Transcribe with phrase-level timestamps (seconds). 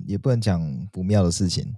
[0.00, 0.60] 能也不能讲
[0.92, 1.74] 不妙的事情，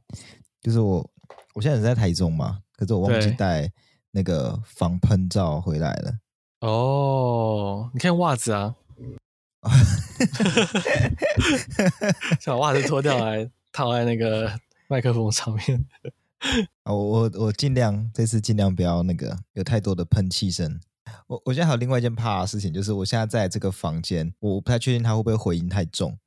[0.61, 1.09] 就是我
[1.55, 3.71] 我现在人在台中嘛，可是我忘记带
[4.11, 6.15] 那个防喷罩回来了。
[6.61, 8.75] 哦，你看袜子啊，
[12.41, 14.59] 想把袜子脱掉来套在那个
[14.89, 15.87] 麦克风上面。
[16.85, 20.81] 我我我尽量这次尽量不要那个有太多的喷气声。
[21.27, 26.19] 我我现在还有另外一件怕的事情，就是我现在在这个房间，我不太确定它会不会回音太重。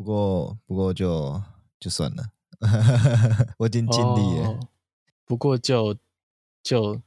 [0.00, 1.42] 不过不过就
[1.78, 2.24] 就算了，
[3.58, 4.48] 我已经尽力了。
[4.48, 4.58] 哦、
[5.26, 5.94] 不过就
[6.62, 6.98] 就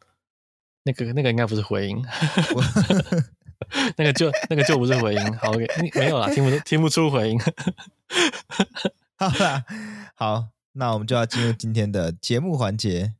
[0.84, 2.06] 那个那个应该不是回音，
[3.98, 5.38] 那个就那个就不是回音。
[5.40, 5.66] 好，OK，
[5.96, 7.40] 没有啦，听不听不出回音。
[9.18, 9.66] 好啦，
[10.14, 10.50] 好。
[10.76, 13.14] 那我们就要进入今天的节目环节。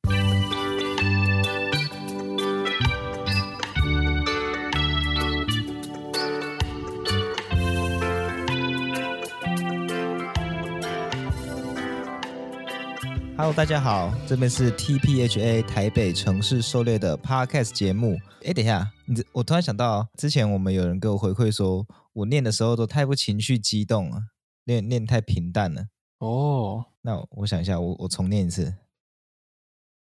[13.36, 18.20] Hello，大家好，这边是 TPHA 台北城市狩猎的 Podcast 节目。
[18.46, 24.22] 哎，等一下，你我突然想到，之前我们有人给我回馈说，我念的时候都太不情绪激动了，
[24.66, 25.88] 念念太平淡了。
[26.20, 26.86] 哦。
[27.02, 28.76] 那我想一下，我我重念一次。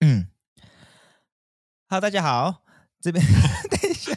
[0.01, 0.27] 嗯
[1.87, 2.63] ，Hello，大家好，
[3.01, 3.25] 这边
[3.71, 4.13] 等一下，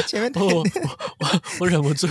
[0.08, 0.62] 前面我我
[1.20, 2.08] 我，我忍不住，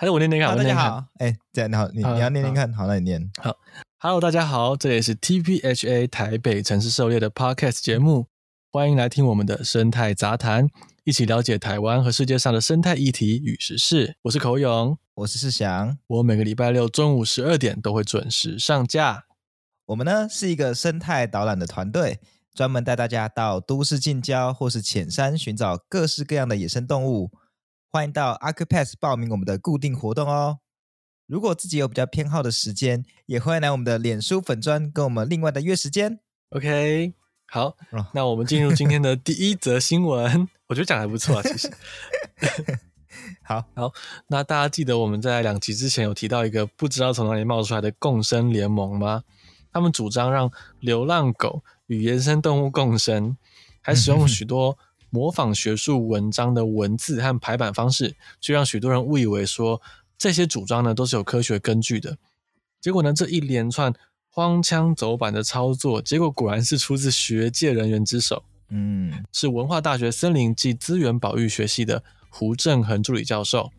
[0.00, 0.56] 还是我念念看。
[0.56, 3.30] 大家好，哎，这样你好，你你要念念看，好，那你念。
[3.36, 3.54] 好
[3.98, 8.28] ，Hello，大家好，这里是 TPHA 台北城市狩猎的 Podcast 节目，
[8.72, 10.68] 欢迎来听我们的生态杂谈。
[11.04, 14.16] 一起了解台湾和世界上的生态议题与时事。
[14.22, 15.98] 我是口勇，我是世祥。
[16.06, 19.24] 我每个礼拜六中午十二点都会准时上架。
[19.84, 22.20] 我们呢是一个生态导览的团队，
[22.54, 27.30] 专门带大家到都市近郊或是浅山寻找各式各样的野生动物。
[27.92, 30.60] 欢迎到 Accupass 报名我们的固定活动哦。
[31.26, 36.20] 如果自己有比较偏好的时间，也欢迎来我们的脸书粉专跟我们另外的约时间。
[36.50, 37.14] OK。
[37.48, 37.76] 好，
[38.12, 40.48] 那我们进入今天的第一则新闻。
[40.68, 41.68] 我觉得讲得还不错啊， 其实。
[43.42, 43.92] 好好，
[44.28, 49.24] 那大家记得我们在两集之前有提到一个不知道从哪里冒出来的共生联盟吗？
[49.72, 50.48] 他们主张让
[50.78, 53.36] 流浪狗与野生动物共生，
[53.80, 54.78] 还使用许多
[55.10, 59.82] 模仿学术文章的文字和排版方式，就让许多人误以为说
[60.16, 62.16] 这些主张呢都是有科学根据的。
[62.80, 63.92] 结果呢，这一连串。
[64.32, 68.44] 荒腔走板的操作，结果果然是出自学界人员之手。
[68.68, 73.72] 嗯，是文化大学森林暨资源保育学系的胡正恒助理教授。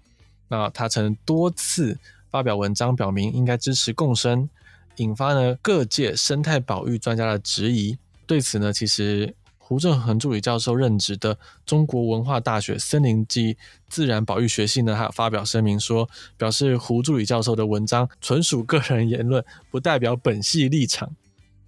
[0.49, 1.97] 那他曾多次
[2.29, 4.49] 发表文章，表明应该支持共生，
[4.97, 7.97] 引发了各界生态保育专家的质疑。
[8.27, 9.33] 对此呢，其实。
[9.71, 13.55] 胡正恒助理教授任职的中国文化大学森林暨
[13.87, 21.15] 自然保育学系呢，还有发表声明说，表示胡助理教授的文章纯属个人言论，不代表本系立场。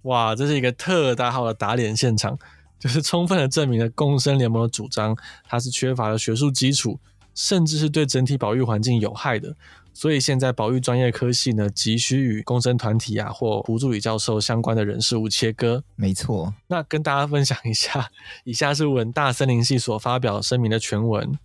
[0.02, 2.38] 哇，这是一个特大号的打脸现场，
[2.78, 5.16] 就是充分的证明了共生联盟的主张，
[5.48, 7.00] 它是缺乏了学术基础，
[7.34, 9.56] 甚至是对整体保育环境有害的。
[9.94, 15.84] 所以现在保育专业科系呢，急需与共生团体啊或胡助理教授相关的人事物切割。
[15.94, 18.10] 没错，那跟大家分享一下，
[18.42, 21.38] 以下是文大森林系所发表声明的全文。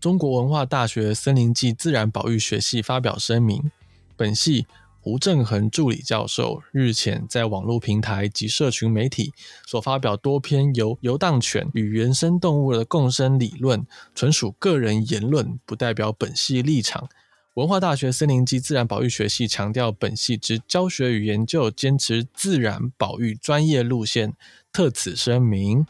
[0.00, 3.70] 中国文化大学森林暨自然保育学系发表声明，
[4.16, 4.66] 本系
[5.02, 9.34] 胡正恒助理教授日前在网络平台及社群媒体
[9.66, 17.08] 所发表多篇由游荡犬与原生动物的共生理论，纯属个人言论，不代表本系立场。
[17.54, 24.34] 文化大学森林暨自然保育学系强调，本系之教学与研究坚持自然保育专业路线，
[24.72, 25.84] 特此声明。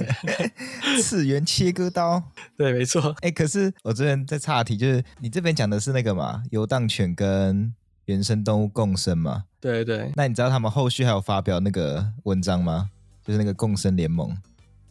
[1.00, 2.22] 次元切割刀，
[2.58, 3.10] 对，没错。
[3.20, 7.72] 哎、欸，可是我这边在岔题，就是你这边讲的是那个嘛，游荡犬跟
[8.04, 9.44] 原生动物共生嘛？
[9.58, 10.12] 对对。
[10.14, 12.90] 那你知道他们后续还有发表那个文章吗？
[13.24, 14.36] 就是那个共生联盟。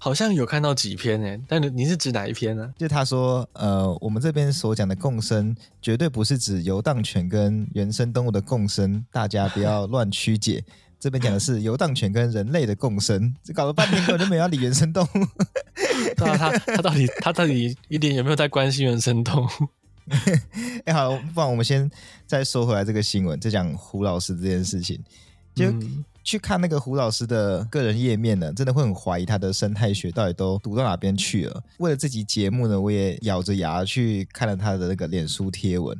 [0.05, 2.71] 好像有看到几篇诶，但你你是指哪一篇呢？
[2.77, 10.63] 就他说，呃，我们这边所讲的共生，绝对不是指游荡犬跟原生动物的共生，大家不要乱曲解。
[11.01, 15.25] 这边讲的是游荡犬跟人类的共生，这搞了半天根本就没有要理原生动物。
[16.15, 19.49] 对啊，他他到底他到底一点有没有在关心原生动物？
[20.85, 21.89] 哎，好，不然我们先
[22.27, 24.99] 再说回来这个新闻，再讲胡老师这件事情，
[25.55, 25.71] 就。
[25.71, 31.63] 嗯去看那个胡老师的个人页面呢，真的会很怀疑他的生态学到底都读到哪边去了。
[31.77, 35.95] 为了这集节目呢，我也咬着牙去看了他的那个脸书贴文。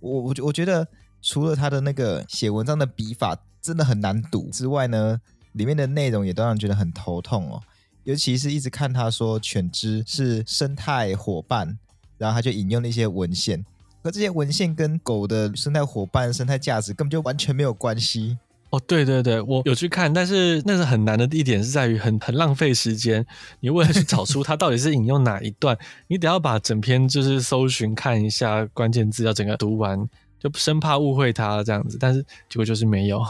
[0.00, 0.84] 我我我觉得
[1.22, 5.20] 除了他的那个写文章的笔法真的很难读之外呢，
[5.52, 7.62] 里面的内容也都让人觉得很头痛哦。
[8.02, 11.78] 尤其是一直看他说犬只是生态伙伴
[12.18, 13.64] 然后他就引用了一些文献，
[14.02, 18.36] 可这些文献跟狗的生态伙伴、生态价值根本就完全没有关系。
[18.72, 23.24] 哦，对对对，我有去看，但是那是很难的一点是在于很很浪费时间。
[23.60, 25.76] 你为了去找出它到底是引用哪一段，
[26.08, 30.08] 你得要把整篇就是搜寻看一下关键字，要整个读完，
[30.40, 31.98] 就生怕误会它这样子。
[32.00, 33.22] 但是结果就是没有，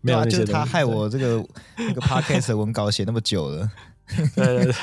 [0.00, 1.46] 没有就是他害我这个
[1.78, 3.70] 那个 podcast 的文稿写那么久了。
[4.34, 4.74] 对 对对，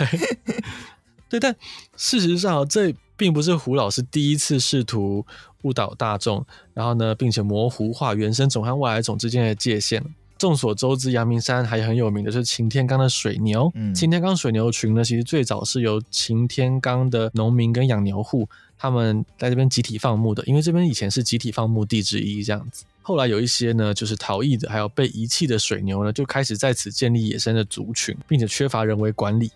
[1.30, 1.56] 对，但
[1.96, 5.26] 事实上这并不是胡老师第一次试图。
[5.64, 10.02] 误导大众，然后呢，并且模糊化原生种和外来种之间的界限。
[10.38, 13.70] 众所周知，阳明山还很有名的是擎天岗的水牛。
[13.74, 18.48] 嗯，擎天岗水牛群呢，其实最早是由擎天岗的农民跟养牛户
[18.78, 22.86] 他们在这边集体放牧的，因为这边以前是集体放牧地之一，这样子。
[23.02, 29.52] 后来有一些呢，就是逃逸的，还有被遗弃的水牛呢，就开始在此建立野生的族群，并且缺乏人为管理。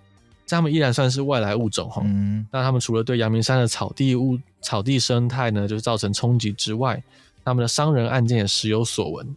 [0.55, 7.01] 他们依然算是外来物种哈，嗯，那他们除了对阳明山的草地物、草地生态呢，就是造成冲击之外，
[7.43, 9.35] 他们的伤人案件也时有所闻。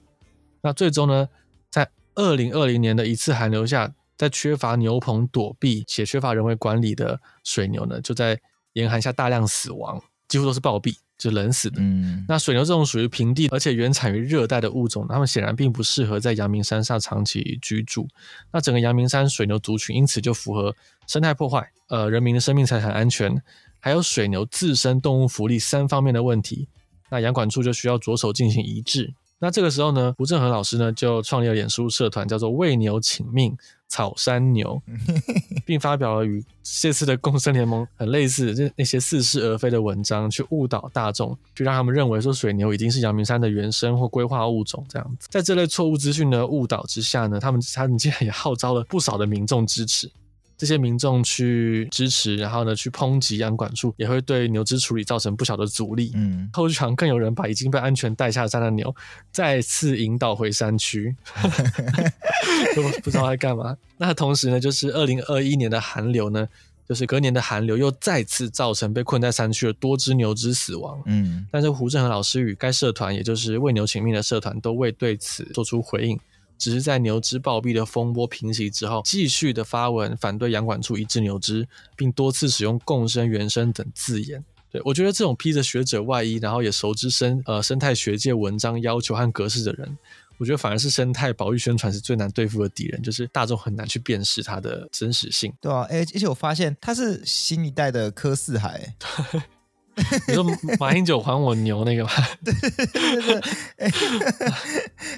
[0.60, 1.28] 那最终呢，
[1.70, 8.40] 在二零二零年的一次寒流下，在缺乏牛棚躲避且缺乏人为管理的水牛呢，就在
[8.72, 10.96] 严寒下大量死亡，几乎都是暴毙。
[11.16, 11.80] 就冷死的。
[11.80, 18.08] 嗯，那水牛这种属于平地，而且原产于热带的物种，它们显然并不适合在阳明山上长期居住。
[18.52, 20.74] 那整个阳明山水牛族群因此就符合
[21.06, 23.42] 生态破坏、呃人民的生命财产安全，
[23.80, 26.68] 还有水牛自身动物福利三方面的问题。
[27.10, 29.14] 那阳管处就需要着手进行移置。
[29.38, 33.54] 那这个时候呢，胡正和老师呢就创立了脸书社团，叫做“为牛请命
[33.94, 34.82] 草山牛
[35.64, 45.28] ”，并发表了与这次的共生联盟很类似，就那些似是而非的文章，去误导大众，去让他们认为说水牛已经是阳明山的原生或规划物种这样子。
[45.30, 50.10] 在这类错误资讯的误导之下呢，他们他们竟然也号召了不少的民众支持。
[50.56, 56.12] 这些民众去支持，然后呢，去抨击养管处，也会对牛只处理造成不小的阻力。
[56.14, 58.94] 嗯，后续场更有人把已经被安全带下山的牛
[59.32, 61.14] 再次引导回山区，
[62.76, 63.76] 都不知道在干嘛。
[63.96, 66.48] 那同时呢，就是二零二一年的寒流呢，
[66.88, 71.02] 就是隔年的寒流又再次造成被困在山区的多只牛只死亡。
[71.06, 76.18] 嗯，但是胡振和老师与该社团，也就是为牛请命的社团，都未对此做出回应。
[76.58, 81.66] 只是在牛只暴毙的风波平息之后，继续的发文反对养管处移置牛只，
[81.96, 84.44] 并多次使用“共生”“原生”等字眼。
[84.70, 89.96] 对，我觉得这种披着学者外衣，然后也熟知生呃生态学界文章要求和格式的人，
[90.36, 95.52] 我觉得反而是生态保育宣传是最难对付的敌人，就是大众很难去辨识它的真实性。
[95.60, 98.94] 对啊，而且我发现他是新一代的柯四海。
[100.28, 100.44] 你说
[100.78, 102.10] 马英九还我牛那个吗？
[102.44, 103.40] 对对对对。
[103.78, 103.90] 哎、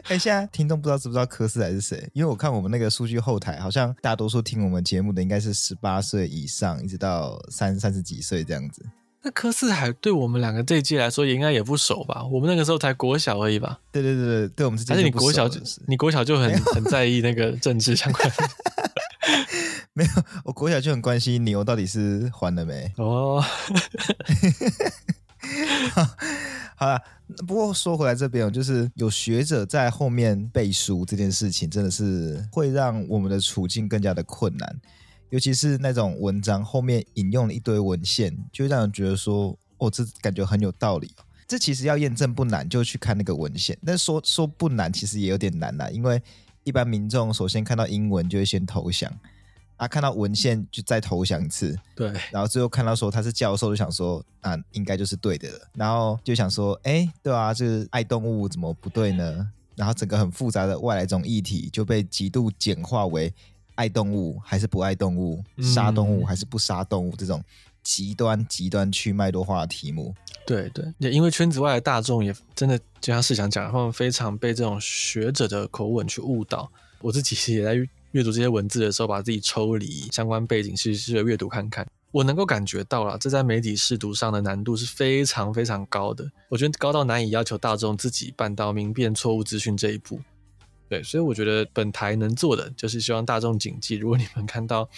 [0.08, 2.08] 欸， 现在听众不知道知不知道柯四海是谁？
[2.12, 8.84] 因为我看我们那个数据后台，好像大多数听我们节目的应该是十八岁以上，一直到三三十几岁这样子。
[9.22, 12.24] 那柯四海对我们两个这一届来说，也应该也不熟吧？
[12.30, 13.80] 我们那个时候才国小而已吧？
[13.90, 18.36] 对对对对，对我们这届而且你国小就你国小就很很在意那个政治相关的。
[19.96, 20.10] 没有，
[20.44, 23.42] 我国小就很关心牛到底是还了没哦。
[26.76, 27.00] 好了，
[27.46, 34.78] 不过说回来这边，就是有学者在后面背书这件事情，真的是会让我们的处境更加的困难。
[35.30, 41.10] 尤其是那种文章后面引用了一堆文献，就会让人觉得说，哦，这感觉很有道理。
[41.48, 43.78] 这其实要验证不难，就去看那个文献。
[43.86, 46.22] 但说说不难，其实也有点难啦，因为
[46.64, 49.10] 一般民众首先看到英文就会先投降。
[49.76, 59.46] 啊，看到文献就再投降一次，对，然后最后看到说他是教授，就想说啊，应该就是对的了，然后就想说，哎，对啊，这是爱动物怎么不对呢？
[59.74, 63.30] 然后整个很复杂的外来种议题就被极度简化为
[63.74, 67.44] 爱动物还是不爱动物，杀动物还是不杀动物，嗯，这种
[67.82, 70.14] 极端极端去脉络化的题目。
[70.46, 76.72] 对对，也因为圈子外的大众也真的就像是想讲，他们非常被这种学者的口吻去误导。
[77.02, 77.76] 我自己也在。
[78.16, 81.86] 阅读这些文字的时候，把自己抽离相关背景，其实是阅读看看。
[82.12, 86.26] 我能够感觉到了，这在媒体识读上的难度是非常非常高的。
[86.48, 90.18] 我觉得高到难以要求大众自己办到明辨错误资讯这一步。
[90.88, 94.88] 对，所以我觉得本台能做的，就是希望大众谨记：如果你们看到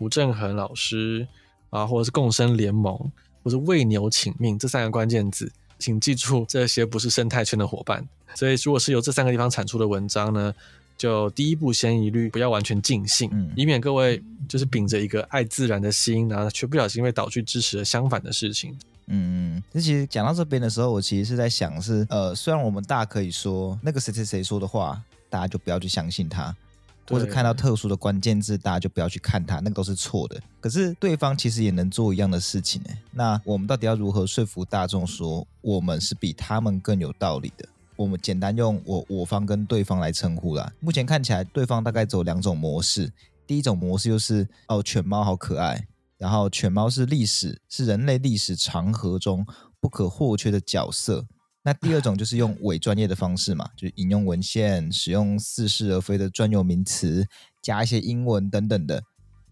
[0.00, 1.24] 吴正恒老师
[1.70, 2.98] 啊，或者是共生联盟，
[3.44, 8.04] 或者为牛请命这三个关键字，请记住，这些不是生态圈的伙伴。
[8.34, 10.52] 所以，如果是由这三个地方产出的文章呢，
[10.96, 18.76] 就第一步，先一律不要完全尽兴，嗯，以免各位就是秉着一个爱自然的心，然后却不小心被导去支持了相反的事情。
[19.08, 26.56] 嗯，那其实讲到这边的时候，我其实是在想是，呃，虽然我们大可以说那个谁谁谁说的话，大家就不要去相信他，
[27.08, 30.42] 或者看到特殊的关键字，大家就不要去看他，那个都是错的。
[30.60, 32.90] 可是对方其实也能做一样的事情呢。
[33.12, 37.68] 那我们到底要如何说服大众说我们是比他们更有道理的？
[37.96, 40.72] 我们简单用我我方跟对方来称呼啦。
[40.80, 43.12] 目前看起来，对方大概走两种模式。
[43.46, 45.86] 第一种模式就是哦，犬猫好可爱，
[46.18, 49.46] 然后犬猫是历史是人类历史长河中
[49.80, 51.26] 不可或缺的角色。
[51.62, 57.26] 那第二种就是用伪专业的方式嘛，就引用文献，使用似是而非的专有名词，
[57.60, 59.02] 加一些英文等等的。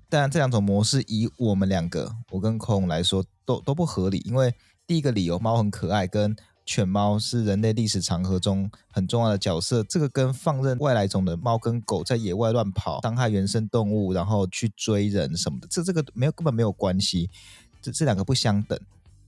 [0.08, 4.22] 当然，这两种模式以我们两个，我跟孔来说，都都不合理。
[4.24, 4.54] 因为
[4.86, 17.28] 第一个理由，猫很可爱，跟犬猫是人类历史长河中很重要的角色，这个跟放任外来种的猫跟狗在野外乱跑，伤害原生动物，然后去追人什么的，这这个没有根本没有关系，
[17.82, 18.78] 这这两个不相等。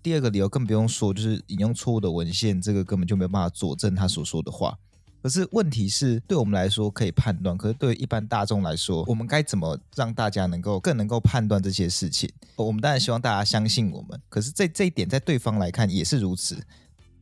[0.03, 4.79] 第二个理由更不用说，就是引用错误的文献，这个根本就没有办法佐证他所说的话。
[5.21, 12.31] 可是问题是，对我们来说可以判断，可是对于一般大众来说，我们该怎么让大家能够更能够判断这些事情？
[12.55, 16.65] 我们当然希望大家相信我们，可是这这一点在对方来看也是如此，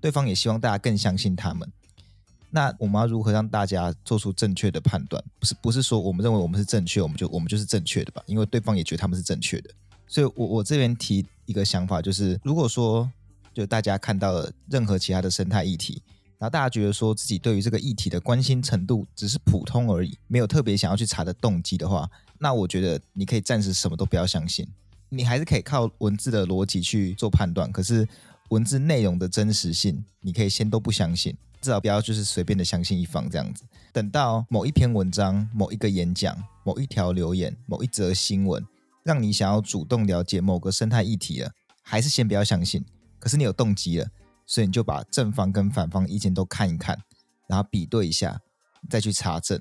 [0.04, 1.66] 对方也希望大家更相信他们。
[2.50, 5.24] 那我们要如何让大家做出正确的判断？
[5.38, 8.22] 不是不是说我们认为我们是正确，我们就我们就是正确的吧？
[8.26, 9.70] 因为对方也觉得他们是正确的。
[10.06, 13.10] 所以我，我这边提一个想法，就是如果说，
[13.54, 16.02] 就大家看到了任何其他的生态议题，
[16.36, 22.06] 然后大家觉得说自己对于这个议题的关心程度只是普通而已，没有特别想要去查的动机的话，
[22.38, 24.68] 那我觉得你可以暂时什么都不要相信，
[25.08, 28.06] 你还是可以靠文字的逻辑去做判断，可是
[28.54, 33.64] 文字内容的真实性，你可以先都不相信，至少不要就是随便的相信一方这样子。
[33.92, 38.64] 等到某一篇文章、某一个演讲、某一条留言、某一则新闻。
[39.02, 41.50] 让你想要主动了解某个生态议题了，
[41.82, 42.82] 还是先不要相信。
[43.18, 44.08] 可是你有动机了，
[44.46, 46.96] 所以你就把正方跟反方意见都看一看，
[47.48, 48.40] 然后比对一下，
[48.88, 49.60] 再去查证，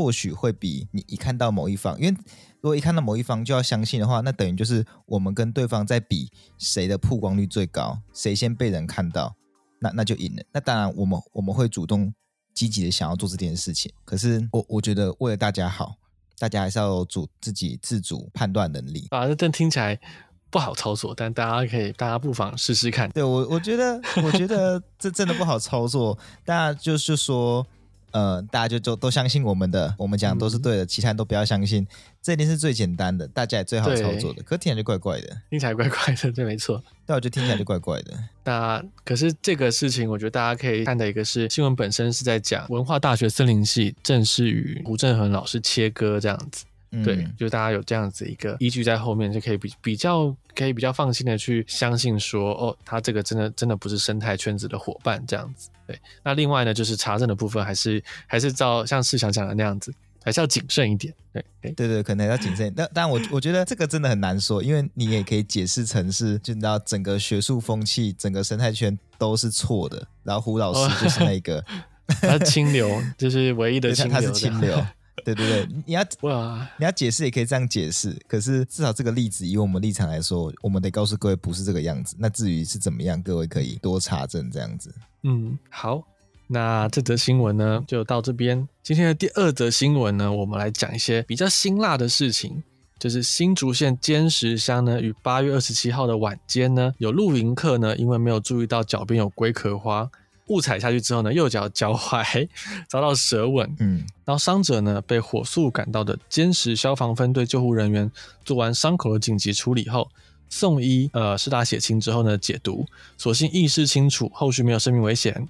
[0.00, 2.16] 或许会比你一看到某一方，因为
[2.60, 9.34] 如果一看到某一方就要相信的话，那等于就是我们跟对方在比谁的曝光率最高，谁先被人看到，
[9.80, 10.42] 那那就赢了。
[10.52, 12.12] 那当然，我们我们会主动
[12.54, 13.92] 积极的想要做这件事情。
[14.04, 15.96] 可是我我觉得为了大家好。
[16.38, 19.28] 大家还是要有主自己自主判断能力啊！
[19.34, 20.00] 这听起来
[20.48, 23.10] 不好操作，但大家可以，大家不妨试试看。
[23.10, 26.18] 对我，我觉得，我觉得这真的不好操作。
[26.46, 27.66] 大家就是说。
[28.12, 31.86] 呃，大家就都都相信我们的，我们讲的都是对的，嗯、其他人都不要相信，
[32.22, 34.42] 这一定是最简单的，大家也最好操作的。
[34.42, 36.82] 对可听起来就怪怪的，听起来怪怪的，对，没错。
[37.06, 38.12] 但我觉得听起来就怪怪的。
[38.44, 46.64] 那可是这个事情，我觉得大家可以看的一个是新闻本身是在讲文化大学森林系正式与胡振衡老师切割这样子。
[47.04, 55.70] 对，嗯、就大家有这样子一个依据在后面，就可以比比较可以比较放心的去相信说，哦，他这个真的真的不是生态圈子的伙伴这样子。
[55.86, 59.92] 对，那另外呢，就是查证的部分还是还是照像世祥讲的那样子，
[60.24, 61.14] 还是要谨慎一点。
[61.32, 62.72] 对，对，对对，可能要谨慎。
[62.76, 71.64] 但但我我觉得这个真的很难说，因为你也可以解释成是，就你知道整个学术风气、整个生态圈都是错的，然后胡老师就是那个，
[72.20, 74.84] 他是清流，就是唯一的清流，他是清流。
[75.24, 82.16] 对对对，你要哇，你要解释也可以这样解释，可是至少这个例子以我们立场来说，我们得告诉各位不是这个样子。
[82.18, 84.94] 那至于是怎么样，各位可以多查证这样子。
[85.22, 86.02] 嗯，好，
[86.46, 88.66] 那这则新闻呢就到这边。
[88.82, 92.62] 今天的第二则新闻呢，我们来讲一些比较辛辣的事情，
[92.98, 100.10] 就是新竹县尖石乡呢，于八月二十七号的晚间呢，有露营客呢，因为没有注意到脚边有龟壳花。
[100.50, 102.46] 误踩下去之后呢，右脚脚踝
[102.88, 108.10] 遭到蛇吻，嗯，然后伤者呢被火速赶到的尖石消防分队救护人员
[108.44, 110.10] 做完伤口的紧急处理后，
[110.48, 112.84] 送医，呃，施打血清之后呢解毒，
[113.16, 115.48] 所幸意识清楚，后续没有生命危险。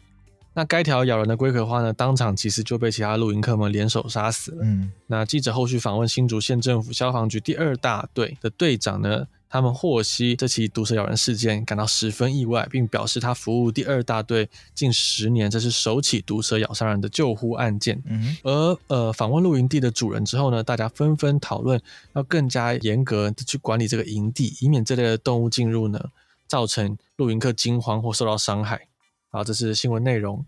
[0.52, 4.58] 那该条咬人的龟壳花呢，当场其实就被其他露营客们联手杀死了。
[4.62, 9.26] 嗯，那记者后续访问新竹县政府消防局第二大队的队长呢。
[9.50, 18.00] 他们获悉这起毒蛇咬人事件，感到十分意外，并表示他服务第二大队近十年，这是首起毒蛇咬伤人的救护案件。
[18.06, 26.00] 嗯，而呃，访问露营地的主人之后呢，大家纷纷讨论要更加严格的去管理这个营地，以免这类的动物进入呢，
[26.46, 28.86] 造成露营客惊慌或受到伤害。
[29.30, 30.46] 好，这是新闻内容。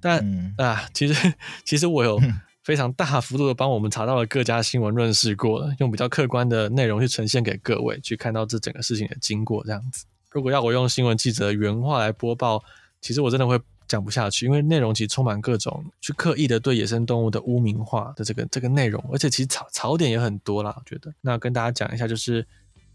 [0.00, 1.34] 但、嗯、啊，其实
[1.66, 2.20] 其实我有。
[2.64, 10.06] 非常大幅度的帮我们查到了各家新闻润饰过了，用比较客观的内容去呈现给各位，去看到这整个事情的经过这样子。
[10.30, 12.64] 如果要我用新闻记者的原话来播报，
[13.02, 20.74] 其实我真的会讲不下去，因为内容其实充满各种去刻意的对野生动物的污名化的这个这个内容，而且其实槽槽点也很多啦。
[20.74, 22.44] 我觉得，那跟大家讲一下，就是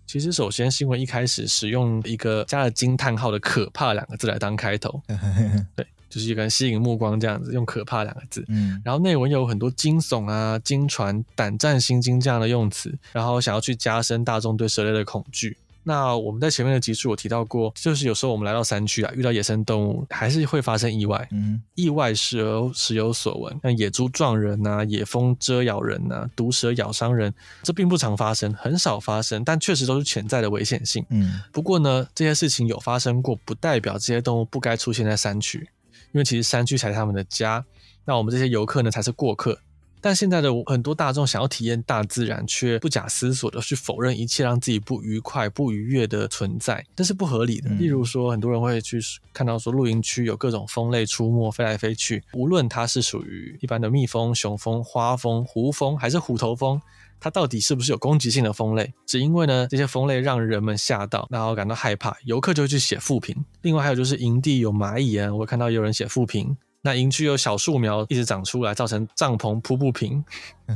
[0.07, 4.99] 其实首先新闻一开始使用一个加了惊叹号的“可怕”两个字来当开头，
[5.77, 5.85] 对。
[6.09, 8.43] 就是一个人吸引目光这样子，用可怕两个字。
[8.47, 15.57] 嗯，然后内文有很多惊悚啊、惊传、胆战心惊这样的用词，然后想要去加深大众对蛇类的恐惧。
[15.81, 21.27] 那我们在前面的集数有提到过，就是有时候我们来到山区啊，遇到野生动物，还是会发生意外。
[21.31, 31.03] 嗯，意外时而时有所闻，像野猪撞人呐、啊，野蜂蛰咬人呐、啊，毒蛇咬伤人，这并不常发生，很少发生，但确实都是潜在的危险性。
[31.09, 35.67] 嗯，不过呢，这些事情有发生过，不代表这些动物不该出现在山区，
[36.11, 37.63] 因为其实山区才是他们的家，
[38.05, 39.59] 那我们这些游客呢，才是过客。
[40.01, 47.69] 但现在的很多大众想要体验大自然，却不假思索的去否认一切让自己不愉快、不愉悦的存在，这是不合理的。
[47.71, 48.97] 例如说，很多人会去
[49.33, 56.81] 看到说，露营区有各种蜂类出没、飞来飞去，无论它是属于一般的蜜蜂、雄蜂、花蜂、胡蜂，还是虎头蜂，
[57.19, 58.93] 它到底是不是有攻击性的蜂类？
[59.05, 63.35] 只因为呢，这些蜂类让人们吓到，然后感到害怕，游客就会去写负评。
[63.61, 66.55] 另外还有就是营地有蚂蚁啊，我看到有人写负评。
[66.81, 70.23] 那营区有小树苗一直长出来，造成帐篷铺不平，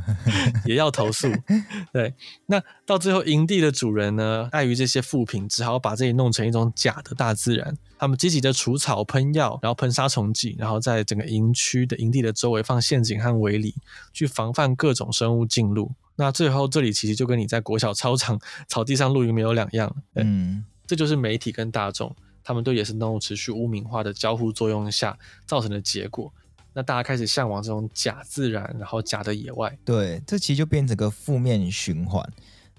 [0.67, 1.29] 也要投诉。
[1.93, 2.13] 对，
[2.47, 7.77] 那到最后营地的主人呢，碍于这些负评，只好把这里弄成一种假的大自然。
[7.97, 13.73] 他们积极的除草、喷药，然后喷杀虫剂，然后在整个营区的营地的周围放陷阱和围篱，
[14.11, 15.89] 去防范各种生物进入。
[16.15, 19.95] 那最后这里其实就跟你在国小操场草地上露营没有两样。
[20.15, 22.15] 嗯，这就是媒体跟大众。
[22.43, 26.29] 他们对野生动物持续污名化的交互作用下造成的结果，
[26.73, 29.77] 那大家开始向往这种假自然，然后假的野外。
[29.85, 32.21] 对，这其实就变成个负面循环。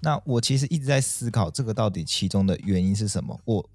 [0.01, 3.39] 那我其实一直在思考，这个到底其中的原因是什么？
[3.43, 3.69] 我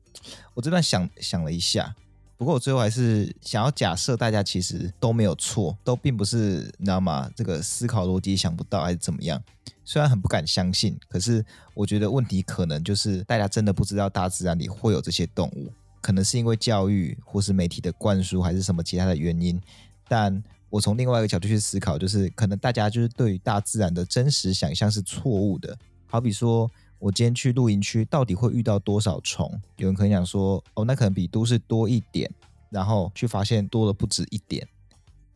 [0.54, 1.92] 我这段想想了一下，
[2.40, 7.30] 不过我最后还是想要假设大家其实都没有错，都并不是你知道吗？
[7.36, 9.38] 这个思考逻辑想不到还是怎么样？
[9.84, 11.44] 虽然很不敢相信，可是
[11.74, 15.70] 我觉得问题可能就是大家真的不知道大自然里会有这些动物。
[16.00, 19.60] 可能是因为教育，或是媒体的灌输，还是什么其他的原因。
[20.08, 25.76] 但我从另外一个角度去思考，就是可能大家就是对于大自然的真实想象是错误的。
[26.06, 26.70] 好比说，
[27.00, 29.60] 我今天去露营区，到底会遇到多少虫？
[29.76, 32.30] 有人可能想说，哦，那可能比都市多一点，
[32.68, 34.68] 然后去发现多了不止一点。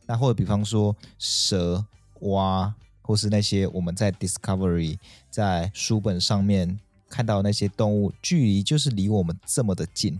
[0.05, 1.83] 那或者比方说蛇、
[2.21, 4.97] 蛙，或是那些我们在 Discovery
[5.31, 10.19] 在书本上面看到那些动物，距离就是离我们这么的近。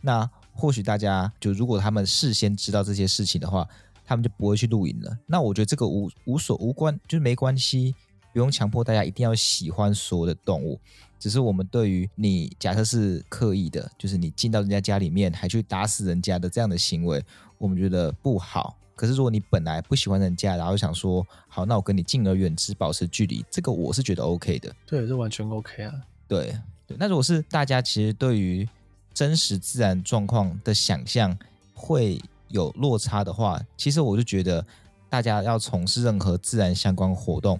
[0.00, 3.68] 那或许大家就如果他们事先知道这些事情的话，
[4.06, 5.18] 他们就不会去露营了。
[5.26, 7.94] 那我觉得这个无无所无关，就是没关系，
[8.38, 10.78] 不用强迫大家一定要喜欢所有的动物。
[11.18, 17.20] 只是我们对于你假设是刻意的，就是你进到人家家里面还去打死人家的这样的行为，
[17.58, 18.76] 我们觉得不好。
[18.94, 24.72] 可是如果你本来不喜欢人家，然后想说好，那我跟你敬而远之，保持距离，这个我是觉得 OK 的。
[24.86, 25.92] 对，这完全 OK 啊。
[26.28, 28.68] 对对，那如果是大家其实对于
[29.12, 31.36] 真实自然状况的想象
[31.74, 34.64] 会有落差的话，其实我就觉得
[35.10, 37.58] 大家要从事任何自然相关活动，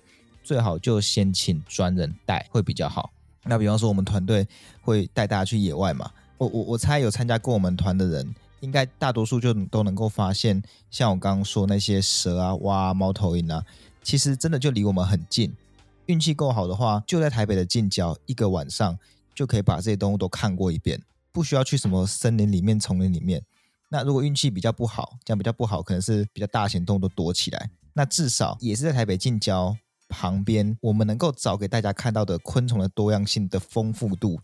[0.49, 3.11] 最好就先请专人带会比较好。
[3.45, 4.49] 那比方说我们团队
[4.81, 13.63] 会带大家去野外嘛，我我我猜有参加过我们团的人，应该大多数就都能够发现，像我刚刚说那些蛇啊、蛙啊、猫头鹰啊，
[14.03, 15.55] 其实真的就离我们很近。
[16.07, 18.99] 运气够好的话，就在台北的近郊，一个晚上
[19.35, 20.99] 就可以把这些动物都看过一遍。
[21.31, 23.43] 不需要去什么森林里面、丛林里面。
[23.91, 27.71] 那如果运气比较不好，这样比较不好，可能是比较大型动物都躲起来。
[27.93, 29.77] 那至少也是在台北近郊
[30.09, 34.41] 旁边，我们能够找给大家看到的昆虫的多样性的丰富度，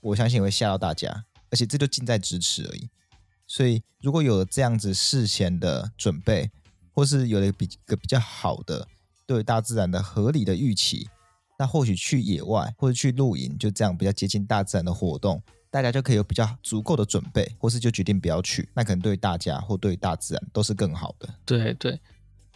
[0.00, 1.24] 我相信也会吓到大家。
[1.50, 2.88] 而且这就近在咫尺而已。
[3.46, 6.48] 所以如果有这样子事前的准备，
[6.92, 7.50] 或是有了一
[7.84, 8.86] 个比较好的
[9.26, 11.08] 对大自然的合理的预期，
[11.58, 15.42] 那或许去野外或者去露营，就这样比较接近大自然的活动。
[15.72, 21.28] 大家就可以有比较足够的准备，或是就决定不要去，那可能对大家或对大自然都是更好的。
[21.44, 22.00] 对对，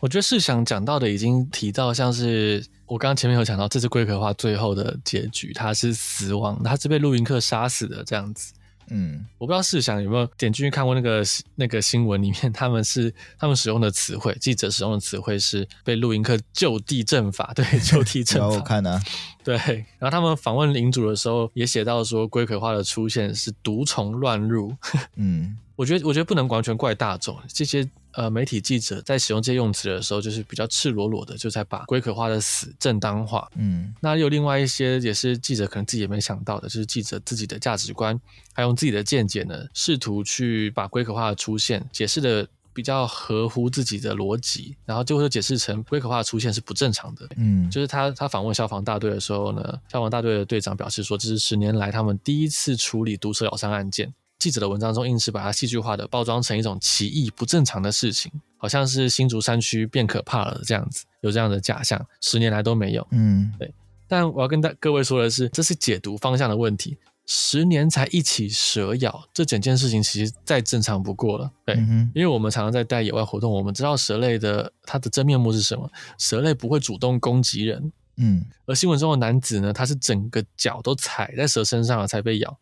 [0.04, 8.52] 我觉得世想讲到的已经提到，像是我刚刚前面有讲到，这次龟壳花最后的结局，他是死亡，他是被露营客杀死的这样子。
[8.90, 18.56] 嗯，我不知道世想有没有点进去看过那个那个新闻里面，他们是他们使用的词汇，记者使用的词汇是被露营客就地正法，对，就地正 法。
[18.56, 19.02] 我看呢、啊，
[19.42, 19.56] 对，
[19.98, 24.76] 然后他们访问领主的时候也写到说，龟壳花的出现是毒虫乱入。
[25.16, 27.88] 嗯， 我觉得我觉得不能完全怪大众这些。
[28.16, 33.50] 呃，媒体记者在使用这些用词的时候，就是比较赤裸裸的，就在把龟壳花的死正当化。
[33.56, 38.20] 嗯，那有另外一些也是记者可能自己也没想到的，就是记者自己的价值观，
[38.52, 47.28] 还用自己的见解呢，试图去把龟壳花的出现解释的比较合乎自己的逻辑，然后就会解释成龟壳化的出现是不正常的。
[47.36, 54.14] 嗯，就是他他访问消防大队的时候呢，消防大队的队长表示说，这是十年来他们第一次处理毒蛇咬伤案件。
[54.44, 63.06] 记者的文章中硬是把它戏剧化的包装成一种奇异不正常的事情，好像是新竹山区变可怕了这样子，有这样的假象，十年来都没有。
[63.12, 63.72] 嗯，对。
[64.06, 66.98] 但我要跟大各位说的是，这是解读方向的问题。
[67.24, 71.50] 十年才一起蛇咬，这整件事情其实再正常不过了。
[71.64, 75.90] 对，嗯、因为我们常常在带野外活动，我们知道蛇类的它的真面目是什么。
[76.18, 82.58] 蛇类不会主动攻击人，嗯，而新闻中的男子呢，他是整个脚都踩在蛇身上了才被咬。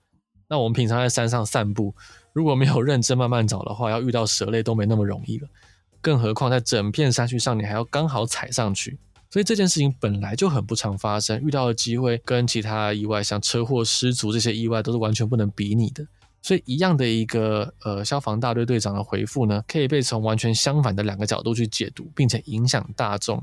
[0.53, 1.95] 那我们平常在山上散步，
[2.35, 5.49] 如果没有认真慢慢找的话，要遇到蛇类都没那么容易了。
[6.03, 8.99] 更何况在整片山区上，你还要刚好踩上去。
[9.31, 16.07] 所以这件事情本来就很不常发生，遇到的机会跟其他意外，像车祸、失足这些意外，都是完全不能比拟的。
[16.43, 23.43] 所以一样的一个呃消防大队队长的回复呢，可以被从完全相反的两个角度去解读，并且影响大众。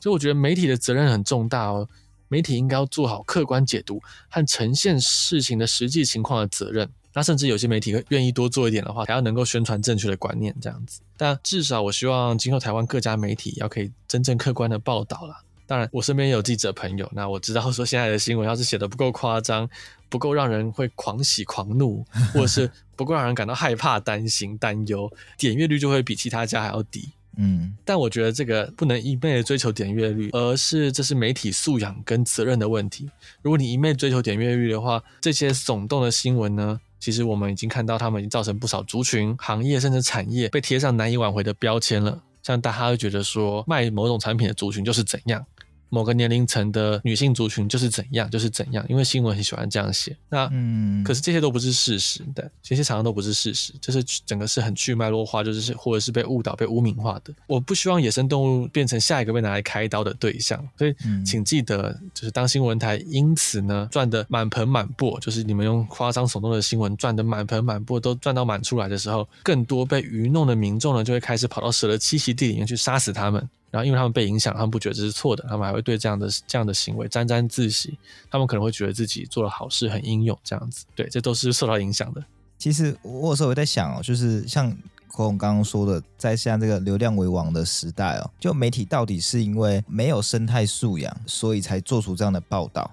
[0.00, 1.86] 所以我觉得媒体的责任很重大哦，
[2.28, 6.88] 媒体应该要做好客观解读和呈现事情的实际情况的责任。
[7.14, 11.00] 那甚至有些媒体愿意多做一点的话，还要能够宣传正确的观念，这样子。
[11.16, 15.34] 但至少我希望今后台湾各家媒体要可以真正客观的报道了。
[15.66, 19.68] 当然，我身边也有记者朋友，那我知道说现在的新闻要是写的不够夸张，
[20.08, 27.10] 不够让人会狂喜狂怒，或者是不够让人感到害怕、担心、担忧，点阅率就会比其他家还要低。
[27.40, 33.08] 嗯，但我觉得这个不能一味的追求点阅率，而是这是媒体素养跟责任的问题。
[33.42, 42.20] 如果你一味追求点阅率的话，这些耸动的新闻呢，其实我们已经看到，他们已经造成不少族群、行业甚至产业被贴上难以挽回的标签了。
[42.42, 45.46] 像大家会觉得说，卖某种产品的族群就是怎样。
[45.88, 50.16] 某个年龄层的女性族群就是怎样，就是怎样，因为新闻很喜欢这样写。
[50.28, 57.32] 那嗯，可是这些都不是事实的，这些常常都不是事实，就是整个是很去脉络化，就是或者是被误导、被污名化的。
[57.46, 73.48] 我不希望野生动物变成下一个被拿来开刀的对象，所以请记得，就是当新闻台因此呢赚得满盆满钵，就是你们用夸张耸动的新闻赚得满盆满钵都赚到满出来的时候，更多被愚弄的民众呢就会开始跑到蛇的栖息地里面去杀死他们。
[73.70, 77.98] 然后，因为他们被影响，他们不觉得这是错的，他们还会对这样的这样的行为沾沾自喜。
[78.30, 80.86] 他们可能会觉得自己做了好事，很英勇这样子。
[80.94, 82.24] 对，这都是受到影响的。
[82.56, 84.70] 其实我有时候我在想哦，就是像
[85.08, 92.90] 口勇刚刚说的，在像这个流量为王的时代哦，就媒体到底是因为没有生态素养，所以才做出这样的报道？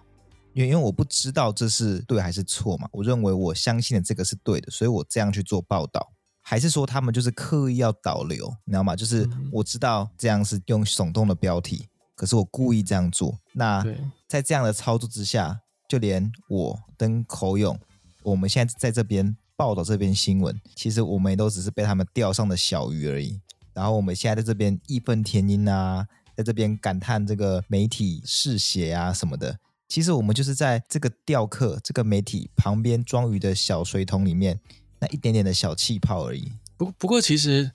[0.54, 6.12] 因为因为我不知道这是对还是错嘛，我认为我相信的这个是对的，所以我这样去做报道。
[6.48, 8.96] 还是说他们就是刻意要导流，你知道吗？
[8.96, 13.36] 就是我知道这样是用耸动的标题，可是我故意这样做。
[13.54, 13.84] 那
[14.28, 17.76] 在这样的操作之下，就连我跟口勇，
[18.22, 23.42] 我们现在在这边报道这篇新闻，其实我们也都只是被他们钓上的小鱼而已。
[23.74, 26.06] 然后我们现在在这边义愤填膺啊，
[26.38, 34.60] 在这边感叹这个媒体嗜血啊什么的，其实我们就是在这个钓客这个媒体旁边装鱼的小水桶里面。
[35.06, 36.52] 那一点点的小气泡而已。
[36.78, 37.70] 不不过，其实，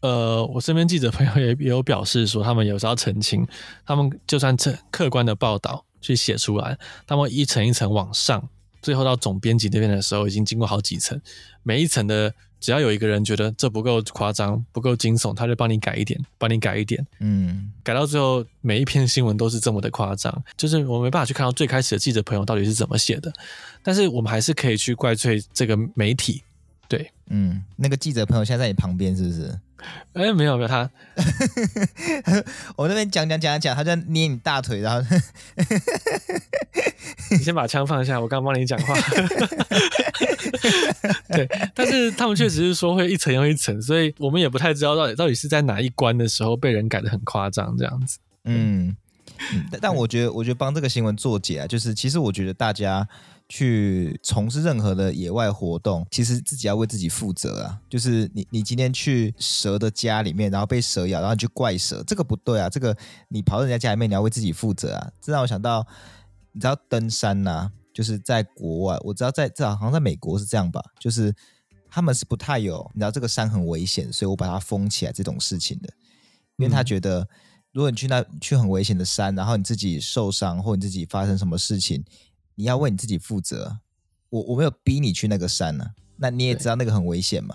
[0.00, 3.46] 呃，我身边记者朋友也也有表示说，他们有时候要澄清，
[3.84, 8.48] 他们就算客客观的报道去写出来，他们一层一层往上，
[8.80, 11.20] 最后到总编辑那边的时候，已经经过好几层，
[11.62, 23.30] 每一层的只要有一个人觉得这不够夸张、不够惊悚，他就帮你改一点，帮你改一点，嗯，改到最后每一篇新闻都是这么的夸张，就是我没办法去看到最开始的记者朋友到底是怎么写的，
[23.82, 26.42] 但是我们还是可以去怪罪这个媒体。
[26.88, 29.58] 对，嗯，那个记者朋友现在在你旁边是不是？
[30.14, 30.90] 哎、欸，没有没有他，
[32.74, 35.06] 我那边讲讲讲讲，他在捏你大腿，然后
[37.30, 38.94] 你先把枪放下，我刚帮你讲话。
[41.28, 48.18] 对，但是他们确实是说会一层又一层，所以我们也不太知道到底到底是在哪一关的时候被人改的很夸张这样子。
[48.44, 48.96] 嗯，
[49.52, 53.06] 嗯，但我觉得，我觉得帮这个新闻做解啊，就是其实我觉得大家。
[53.48, 57.80] 去从事任何的野外活动，其实自己要为自己负责啊。
[57.88, 62.68] 就是你，你今天去蛇的家里面，然后被蛇咬，然后你去怪蛇，这个不对啊。
[62.68, 62.94] 这个
[63.28, 65.10] 你跑到人家家里面，你要为自己负责啊。
[65.20, 65.86] 这让我想到，
[66.52, 71.34] 你知道登山呐、啊，就是在国外，我知道在这好像在美国是这样吧，就是
[71.88, 75.88] 他们是不太有，你知道这个山很危险，所以我把它封起来这种事情的，
[76.56, 77.26] 因为他觉得，
[77.72, 82.04] 如果你去那去很危险的山，然后你自己受伤或你自己发生什么事情。
[82.58, 83.78] 你要为你自己负责，
[84.30, 87.54] 我我没有逼你去那个山呢、啊，那你也知道那个很危险嘛，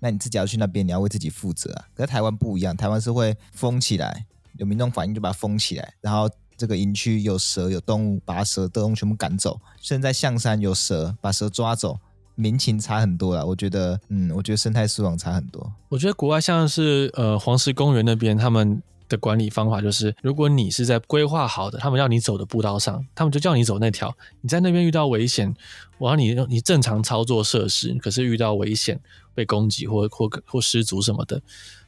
[0.00, 1.88] 那你自己要去那边，你要为自己负责啊。
[1.94, 4.26] 可是台湾不一样，台湾是会封起来，
[4.58, 6.28] 有民众反应就把它封起来，然后
[6.58, 9.58] 这个营区有蛇有动物，把蛇动物全部赶走。
[9.80, 11.98] 现在象山有蛇，把蛇抓走，
[12.34, 13.46] 民情差很多了。
[13.46, 15.72] 我觉得，嗯，我觉得生态素养差很多。
[15.88, 18.82] 我觉得国外像是呃黄石公园那边他们。
[19.14, 24.14] 的管理方法就是，如果你是在规划好的，他们要你走的步道上，他们就叫你走那条。
[24.40, 25.54] 你在那边遇到危险，
[25.98, 29.00] 我要你你正常操作设施，可是遇到危险
[29.34, 31.40] 被攻击或或或失足什么的，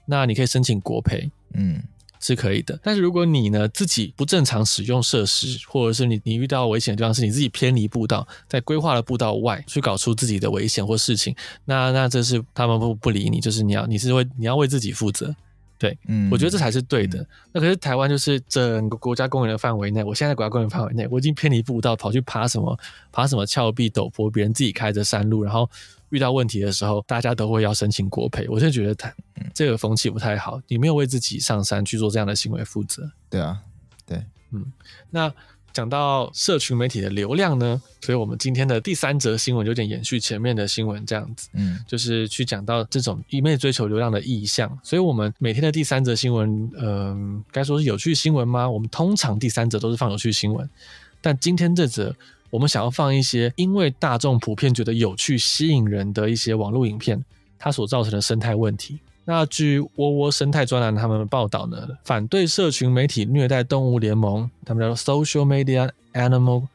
[0.06, 1.82] 那你可以申请国赔，嗯，
[2.20, 2.78] 是可以的。
[2.82, 11.34] 但是如果你呢自己不正常使用设施，或者是你你遇到危险的地方是你自己偏离步道，在规划的步道外去搞出自己的危险或事情，
[11.64, 15.34] 那那这是他们不不理你，就是你要你是为你要为自己负责。
[15.78, 17.20] 对，嗯，我觉得这才是对的。
[17.20, 22.78] 嗯、那可是台湾就是整个国家公园的范围内，我现在在国家公园范围内，我已经偏离步道，跑去爬什么
[23.12, 25.68] 爬什么峭壁陡坡，别人自己开着山路，然后
[26.08, 28.48] 遇到问题的时候，大家都会要申请国赔。
[28.48, 29.12] 我现在觉得他
[29.52, 33.10] 这个风气不太好，你没有为自己上山去做这样的行为负责。
[33.28, 33.60] 对啊，
[34.06, 34.64] 对，嗯，
[35.10, 35.32] 那。
[35.76, 44.66] 讲到社群媒体的流量呢，所以我们今天的第三则新闻有点延续前面的新闻，这样子，嗯，就是去讲到这种一味追求流量的意向。
[44.82, 48.66] 所以我们每天的第三则新闻，嗯、呃，该说是有趣新闻吗？
[48.66, 50.66] 我们通常第三则都是放有趣新闻，
[51.20, 52.16] 但今天这则
[52.48, 57.22] 我们想要放一些因为大众普遍觉得有趣、吸引人的一些网络影片，
[57.58, 58.98] 它所造成的生态问题。
[59.28, 66.68] 那据窝窝生态专栏他们报道呢，反对社群媒体虐待动物联盟，他们叫做 Social Media Animal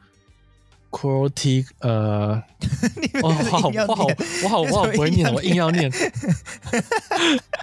[0.90, 2.42] Cruelty，呃，
[3.22, 4.06] 我好我好我好
[4.44, 5.90] 我好我好不会念，我硬要念。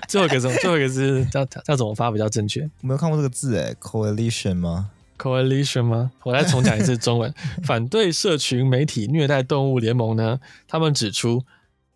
[0.07, 2.63] 最后一个字，最后一个字叫叫怎么发比较正确？
[2.81, 6.11] 我没有看过这个字诶，Coalition 吗？Coalition 吗？
[6.23, 7.31] 我来重讲一次中文。
[7.63, 11.43] 反对社群媒体虐待动物联盟呢，他们指出，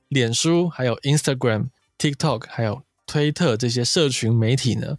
[0.10, 1.70] 脸书还有 Instagram。
[1.98, 4.98] TikTok 还有推特这些社群媒体呢，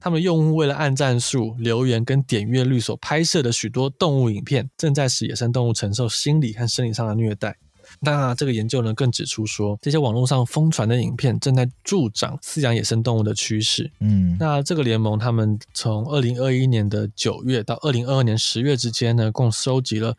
[0.00, 7.56] 他们用户为了按赞数、留言跟点阅率所拍摄的许多动物影片，正在使野生动物承受心理和生理上的虐待。
[7.98, 13.90] 那这个研究呢，更指出说，这些网络上疯传的影片正在助长饲养野生动物的趋势。
[13.98, 20.16] 嗯，那这个联盟他们从二零二一年的九月到二零二二年十月之间呢，共收集了。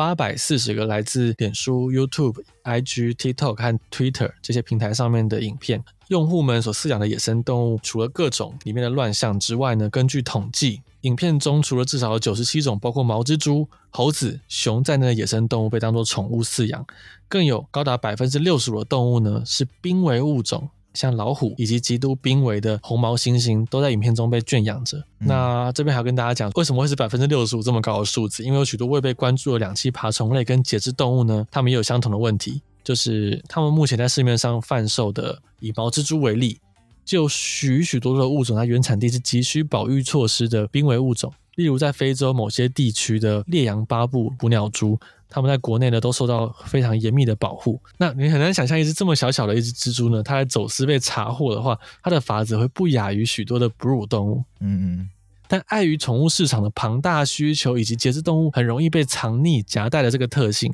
[0.00, 16.86] 八百四十个来自脸书、YouTube、IG、TikTok 和 Twitter 这些平台上面的影片，用户们所饲养的野生动物，除了各种里面的乱象之外呢，根据统计，影片中除了至少有九十七种，包括毛蜘蛛、猴子、熊在内的野生动物被当作宠物饲养，
[17.28, 20.70] 更有高达百分之六十五的动物呢是濒危物种。
[20.94, 24.98] 像老虎以及极度濒危的红毛猩猩都在影片中被圈养着。
[25.20, 28.42] 嗯、那这边还要跟大家讲，为什么会是百分之六十五这么高的数字？
[28.42, 36.58] 因为有许多未被关注的两栖爬虫类跟节肢动物呢，它们也有相同的问题，就是它们目前在市面上贩售的，以毛蜘蛛为例，
[37.04, 44.98] 就有许许多多的物种，它原产地是急需保育措施的濒危物种，例如在非洲某些地区的烈阳巴布捕鸟蛛。
[45.30, 47.80] 他们在国内呢都受到非常严密的保护。
[47.96, 54.44] 那你很难想象一只这么小小的一只蜘蛛呢，它在走私被查获的话，它的法子会不亚于许多的哺乳动物。
[54.60, 55.10] 嗯嗯。
[55.48, 60.72] 但碍于宠物市场的庞大需求以及节肢动物很容易被藏匿夹带的这个特性，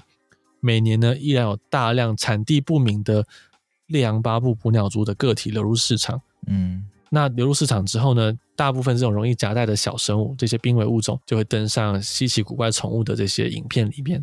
[0.61, 3.27] 每年呢依然有大量产地不明的
[3.87, 6.21] 烈阳巴布捕鸟蛛的个体流入市场。
[6.47, 6.89] 嗯。
[7.09, 14.23] 那流入市场之后呢，大部分这种容易夹带的小生物，这些濒危物种就会登上稀奇古怪宠物的这些影片里面。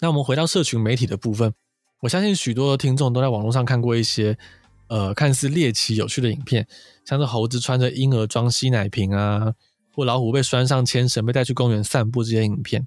[0.00, 1.52] 那我们回到社群媒体的部分，
[2.00, 4.38] 我相信许多的听众都在网络上看过一些，
[4.86, 6.66] 呃，看似猎奇有趣的影片，
[7.04, 9.52] 像是猴子穿着婴儿装吸奶瓶啊，
[9.94, 12.86] 或老虎被拴上牵绳被带去公园散步这些影片。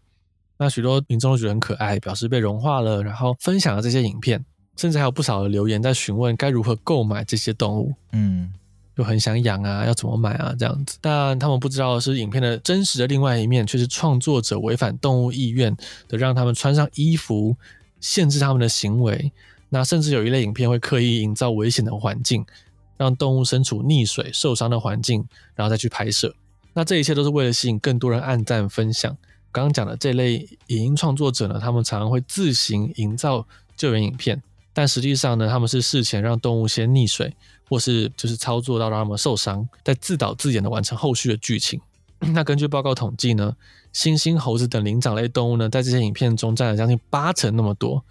[0.58, 4.46] 那许多民众都觉得很可爱，表示被融化了，然后分享了这些影片，
[4.78, 7.94] 甚至还有不少的留言在询问该如何购买这些动物。
[8.14, 8.54] 嗯。
[8.96, 10.54] 就很想养啊，要怎么买啊？
[10.60, 15.76] 这样子，但他们不知道的是影片的真实的另外一面，却是创作者违反动物意愿
[16.08, 17.56] 的，让他们穿上衣服，
[18.00, 19.32] 限制他们的行为。
[19.70, 22.46] 那甚至有一类影片会刻意营造危险的环境，
[22.98, 25.26] 让动物身处溺水、受伤的环境，
[25.56, 26.36] 然后再去拍摄。
[26.74, 29.16] 那这一切都是为了吸引更多人按赞分享。
[29.54, 34.42] 刚刚讲的这类影音创作者呢，他们常常会自行营造救援影片，
[34.74, 37.34] 但实际上呢，他们是事前让动物先溺水。
[37.72, 41.80] 或是就是操作到让他们受伤，再自导自演的完成后续的剧情。
[42.20, 43.56] 那根据报告统计呢，
[43.94, 48.04] 猩猩、猴子等灵长类动物呢，在这些影片中占了将近八成那么多。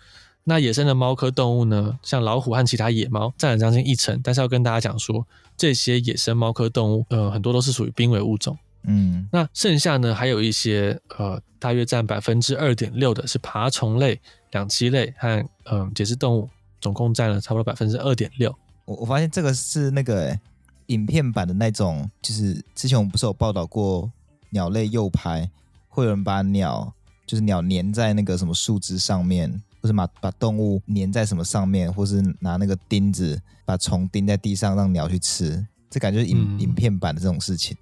[0.45, 4.19] 那野生的猫科动物呢，像老虎和其他野猫占了将近一成。
[4.25, 5.27] 但是要跟大家讲说，
[5.59, 8.57] 这些野生猫科动物，呃，很多都是属于濒危物种。
[8.85, 14.19] 嗯，那剩下呢，还有一些，呃，大约占百分之二点六的是爬虫类、
[14.53, 15.29] 两栖类和
[15.65, 16.49] 嗯、呃、节肢动物，
[16.81, 18.57] 总共占了差不多百分之二点六。
[18.91, 20.41] 我我发现这个是那个、欸、
[20.87, 24.11] 影片版的那种，就是之前我们不是有报道过
[24.51, 25.49] 鸟类诱拍，
[25.89, 26.93] 会有人把鸟
[27.25, 29.49] 就是鸟粘在那个什么树枝上面，
[29.81, 37.77] 或是把把动物粘在什么上面，或是拿那个钉子把虫钉在地上让鸟去吃，这感觉是影、嗯、影片版的这种事情。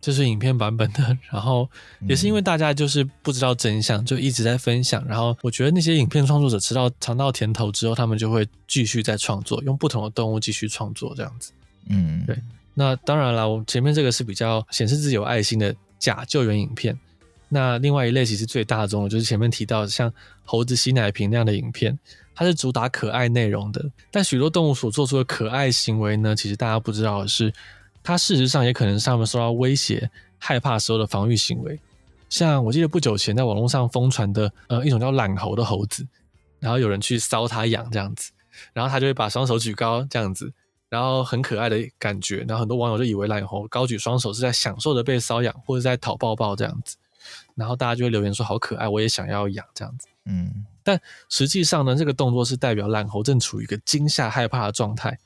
[0.00, 1.68] 这是影片版本的， 然后
[2.08, 5.04] 也是因为大家就是不知道真相，就一直在分享。
[5.06, 11.52] 然后我觉得那些影片创作者吃到尝到甜头之后，他们就会继续在创作，用不同的动物继续创作这样子。
[11.88, 12.38] 嗯，对。
[12.72, 16.98] 那当然了，我前面这个是比较显示自己有爱心的假救援影片。
[17.50, 20.10] 那另外一类其实最大众的，就是前面提到的像
[20.44, 21.98] 猴子吸奶瓶那样的影片，
[22.34, 23.84] 它是主打可爱内容的。
[24.10, 27.52] 但许多动物所做出的可爱行为呢，其实大家不知道的是。
[28.02, 31.78] 它事实上也可能是他们受到威胁、害怕时候的防御行为。
[32.28, 36.06] 像我记得不久前在网络上疯传的，呃，一种叫懒猴的猴子，
[36.60, 38.30] 然后有人去搔它痒这样子，
[38.72, 40.52] 然后它就会把双手举高这样子，
[40.88, 46.96] 然后很可爱的感觉，然后很多网友就以为懒猴高举双手是在享受着被搔痒或者在讨抱抱这样子，
[47.56, 50.06] 然后大家就会留言说好可爱，我也想要痒这样子。
[50.26, 55.18] 嗯，但实际上呢，这个动作是代表懒猴正处于一个惊吓、害怕的状态。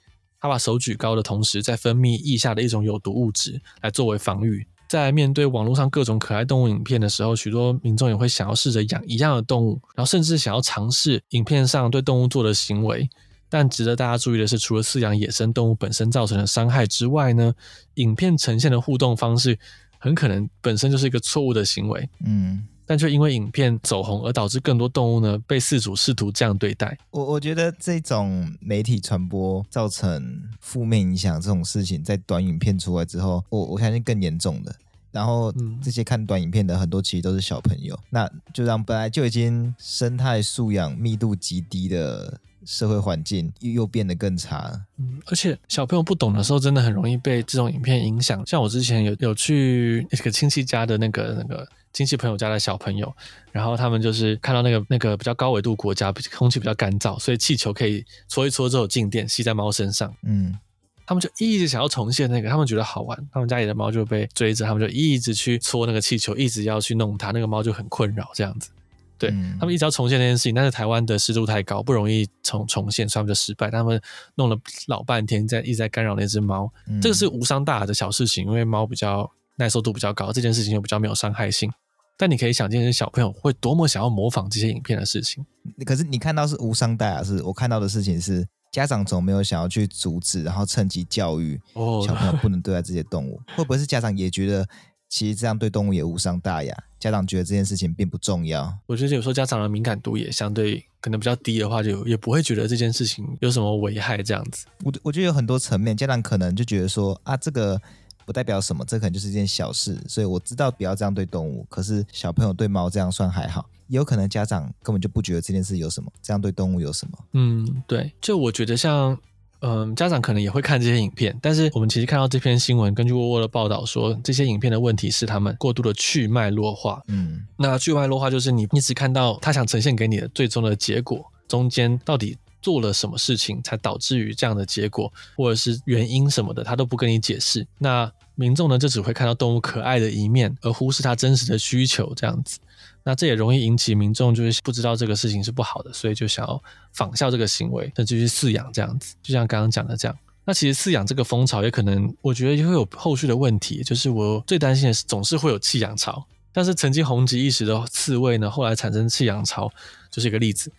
[0.45, 4.67] 他把手举高的同时，在分泌腋下的一种有毒物质来作为防御。
[4.91, 13.09] 在面对网络上各种可爱动物影片的时候，许多民众也会想要试着养一样的动物，然后甚至想要尝试影片上对动物做的行为。
[13.49, 17.55] 但值得大家注意的是，除了饲养野生动物本身造成的伤害之外呢，
[17.95, 19.59] 影片呈现的互动方式
[19.99, 22.07] 很可能本身就是一个错误的行为。
[22.23, 22.69] 嗯。
[22.87, 26.97] 但却因为影片走红而导致更多动物呢被饲主试图这样对待。
[27.11, 34.75] 我我觉得这种媒体传播造成负面影响这种事情，在短影片出来之后，我我相信更严重的。
[35.11, 44.85] 然后这些看短影片的很多其实都是小朋友，那就让本来就已经生态素养密度极低的社会环境又又变得更差。
[44.99, 48.45] 嗯，而且小朋友不懂的时候，真的很容易被这种影片影响。
[48.45, 51.67] 像我之前有有去一个亲戚家的那个那个。
[51.95, 53.11] 亲戚朋友家的小朋友，
[53.53, 60.13] 然后他们就是看到那个那个比较高纬度国家，空气比较干燥，所以气球可以搓一搓之后静电吸在猫身上。
[60.25, 60.59] 嗯，
[61.07, 63.29] 他们就一直想要重现那个，他们觉得好玩。
[63.33, 68.71] 他们家里的猫就被追着，他们就一直去搓那个气球，一直要去弄它，那个猫就很困扰这样子。
[69.17, 73.71] 对，嗯，他们一直要重现那件事情，但是台湾的湿度太高，不容易重重现，所以他们就失败。
[73.71, 74.01] 他们
[74.35, 76.69] 弄了老半天，在一直在干扰那只猫。
[76.89, 81.71] 嗯，这个是无伤大雅的小事情，因为猫比较耐受度比较高，这件事情又比较没有伤害性。
[82.17, 85.45] 但你可以想见，小朋友会多么想要模仿这些影片的事情。
[85.85, 91.61] 可是你看到是无伤大雅，是我看到的事情是家长总没有想要去阻止，然后趁机教育
[92.07, 93.41] 小朋友不能对待这些动物。
[93.57, 94.65] 会不会是家长也觉得
[95.09, 96.73] 其实这样对动物也无伤大雅？
[97.01, 98.73] 家长觉得这件事情并不重要。
[98.87, 104.67] 我觉得有时候家长的敏感度也相对可能比较低的话，就也不会觉得这件事情有什么危害这样子。
[104.85, 107.83] 我我觉得有很多层面，家长可能就觉得说啊这个。
[108.25, 111.67] 不代表什么，这可能就是一件小事，所以我知道不要这样对动物。
[111.69, 117.19] 可是小朋友对猫这样算还好，也有可能家长根本就不觉得这件事有什么，这样对动物有什么？
[117.33, 119.13] 嗯，对，就我觉得像，
[119.61, 127.03] 嗯、呃，家长可能也会看这些影片，但是我们其实看到这篇新闻，根据沃沃的报道说，这些影片的问题是他们过度的去脉络化。
[127.09, 132.37] 嗯，那去脉络化就是你一直看到他想呈现给你的最终的结果，中间到底。
[132.65, 137.67] 做了什么事情才导致于这样的结果，或者是原因什么的，他都不跟你解释。
[137.77, 142.59] 那民众呢，就只会看到动物可爱的一面，而忽视它真实的需求，这样子。
[143.03, 146.63] 那这也容易引起民众就是不知道这个事情是不好的，所以就想要
[146.95, 149.15] 仿效这个行为，那就去饲养这样子。
[149.23, 153.83] 就像刚刚讲的这样，那其实饲养这个风潮也可能，我觉得也会有后续的问题。
[153.83, 156.25] 就是我最担心的是，总是会有弃养潮。
[156.51, 159.69] 但是曾经红极一时的刺猬呢，后来产生弃养潮，
[160.09, 160.71] 就是一个例子。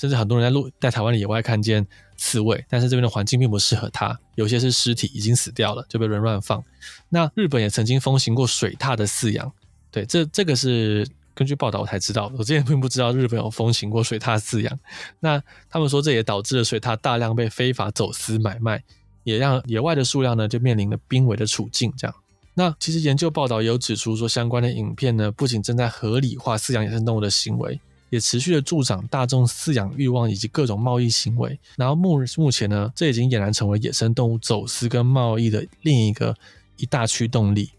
[0.00, 1.86] 甚至很多人在路在台湾的野外看见
[2.16, 6.64] 刺猬，但是这边的环境并不适合它，有些是尸体已经死掉了，就被人乱放。
[7.10, 9.52] 那日本也曾经风行过水獭的饲养，
[9.90, 14.78] 对，这这个是根据报道我才知道，我之前并不知道日本有风行过水獭饲养。
[15.18, 18.82] 那他们说这也导致了水獭大量被非法走私买卖，
[19.24, 21.92] 也让野外的数量呢就面临了濒危的处境。
[21.98, 22.16] 这样，
[22.54, 27.78] 那其实研究报道也有指出说，相关的影片呢不仅正在合理化饲养野生动物的行为。
[28.10, 36.36] 也持续的助长大众饲养欲望以及各种贸易行为，然后目目前呢，这已经俨然成为野生动物走私跟贸易的另一个
[36.76, 37.70] 一大驱动力。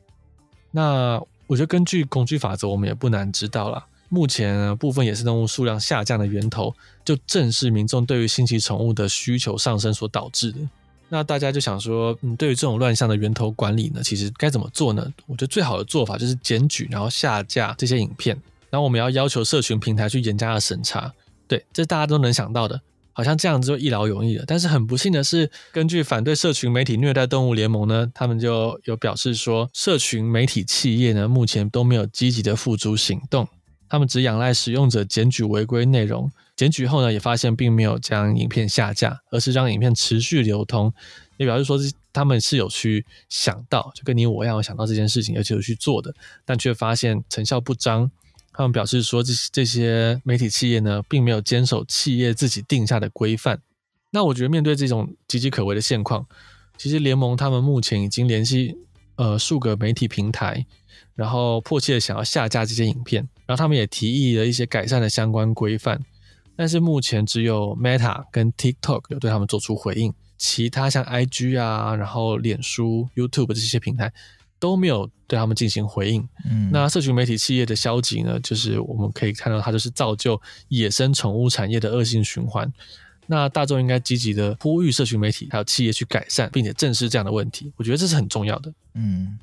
[0.71, 10.59] 那我觉得根据工具法则，我们也不难知道了，目前部分野生动物数量下降的源头，就正是民众对于新奇宠物的需求上升所导致的。
[11.09, 15.05] 那大家就想说，嗯，对于这种乱象的源头管理呢，其实该怎么做呢？
[15.27, 18.41] 我觉得最好的做法就是检举，然后下架这些影片。
[18.71, 21.13] 然后我们要要求社群平台去严加的审查，
[21.47, 24.45] 对，这大家都能想到的，好像这样子就一劳永逸了。
[24.47, 33.45] 但是很不幸的是，根据反对社群媒体虐待动物联盟呢，他们就有表示说，社群媒体企业呢目前都没有积极的付诸行动，
[33.89, 40.93] 他们只仰赖使用者检举违规内容，检举后呢也发现并没有将影片下架，而是让影片持续流通，
[41.35, 46.13] 也表示说是他们是有去想到，就跟你我一样有想到这件事情，而且有去做的，
[46.45, 48.09] 但却发现成效不彰。
[48.53, 53.61] 他们表示说，这这些媒体企业呢，并没有坚守企业自己定下的规范。
[54.11, 56.25] 那我觉得，面对这种岌岌可危的现况，
[56.77, 58.75] 其实联盟他们目前已经联系
[59.15, 60.65] 呃数个媒体平台，
[61.15, 65.99] 然后迫切的想要下架这些影片，然后他们也提议了一些改善的相关规范。
[66.57, 74.11] 但是目前只有 Meta 跟 TikTok 有对他们做出回应，其他像 IG 啊，然后脸书、YouTube 这些平台。
[74.61, 76.21] 都没有对他们进行回应。
[76.45, 82.71] 嗯，那社群媒体企业的消极呢，就是我们可以看到，它就是造就野生宠物产业的恶性循环。
[83.25, 87.73] 那大众应该积极的呼吁社群媒体还有企业去改善，并且正视这样的问题。
[87.75, 88.71] 我觉得这是很重要的。
[88.93, 89.39] 嗯，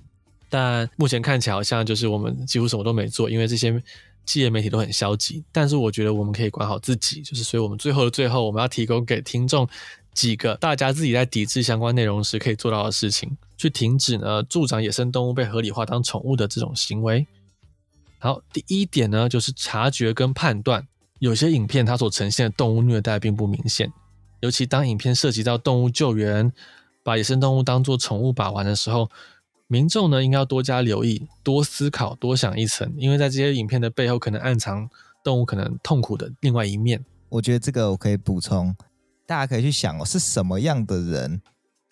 [0.49, 3.83] 但目前看起来好像就是我们几乎什么都没做，因为这些
[4.25, 5.43] 企业媒体都很消极。
[5.51, 9.69] 但是我觉得我们可以管好自己，就是所以我们最后的最后，我们要提供给听众。
[10.19, 17.25] 几个大家自己在抵制相关内容时可以做到的事情，去停止呢助长野生动物被合理化当宠物的这种行为。
[18.19, 20.85] 好，第一点呢，就是察觉跟判断，
[21.21, 23.93] 有些影片它所呈现的动物虐待并不明显，
[24.41, 26.53] 尤其当影片涉及到动物救援，
[27.05, 29.09] 把野生动物当作宠物把玩的时候，
[29.69, 34.91] 民众呢应该要多加留意，多思考，多想一层，因为在这些影片的背后，可能暗藏
[35.23, 37.05] 动物可能痛苦的另外一面。
[37.29, 38.75] 我觉得这个我可以补充。
[39.29, 41.43] 大家可以去想哦，是什么样的人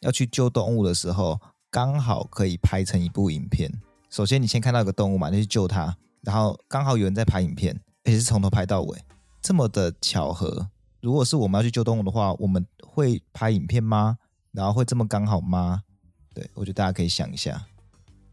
[0.00, 1.38] 要去救动物的时候，
[1.70, 3.70] 刚好可以拍成一部影片。
[4.08, 8.98] 首先，你先看到一个动物嘛，你去救它，然后刚好有人在拍影片，而且是从头拍到尾，
[9.42, 10.66] 这么的巧合。
[11.02, 14.16] 如果是我们要去救动物的话，我们会拍影片吗？
[14.52, 15.82] 然后会这么刚好吗？
[16.32, 17.66] 对，我觉得大家可以想一下。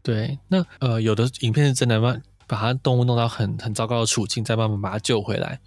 [0.02, 5.60] 对，那呃，有的影片是真的把把它动物弄到很很糟糕的处境，再慢慢把它救回来。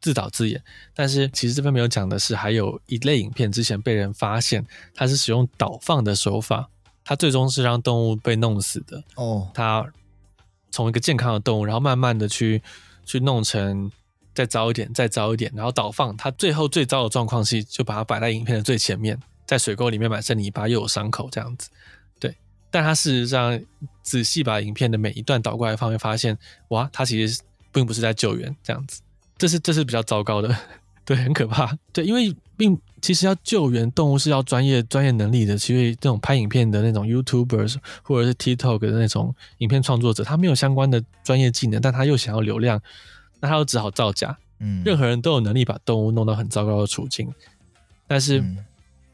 [0.00, 0.62] 自导自演，
[0.94, 6.70] 但是其实这边没有讲的是，还有一类影片之前被人发现，它是使用倒放的手法，
[7.04, 9.02] 它最终是让动物被弄死的。
[9.16, 9.86] 哦，它
[10.70, 12.62] 从一个健康的动物，然后慢慢的去
[13.04, 13.90] 去弄成
[14.34, 21.68] 再糟一点，再糟一点，然后倒放，它最后最糟的状况是就把它摆在影片的最前面，在水沟里面满身泥巴又有伤口这样子。
[22.18, 22.34] 对，
[22.70, 23.60] 但它事实上
[24.02, 26.38] 仔细把影片的每一段倒过来放，会发现
[26.68, 29.02] 哇，它其实并不是在救援这样子。
[29.40, 30.54] 这是这是比较糟糕的，
[31.06, 42.78] 对，很可怕，对，因为并其实要救援动物是要专业专业能力的，其实这种拍影片的那种 YouTubers 或者是 TikTok 的那种影片创作者，他没有相关的专业技能，但他又想要流量，
[43.40, 44.36] 那他又只好造假。
[44.58, 47.32] 嗯，任何人都有能力把动物弄到很糟糕的处境，
[48.06, 48.44] 但是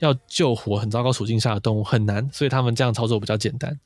[0.00, 3.78] 要救活很糟糕处境下的动物很难，所以他们这样操作比较简单。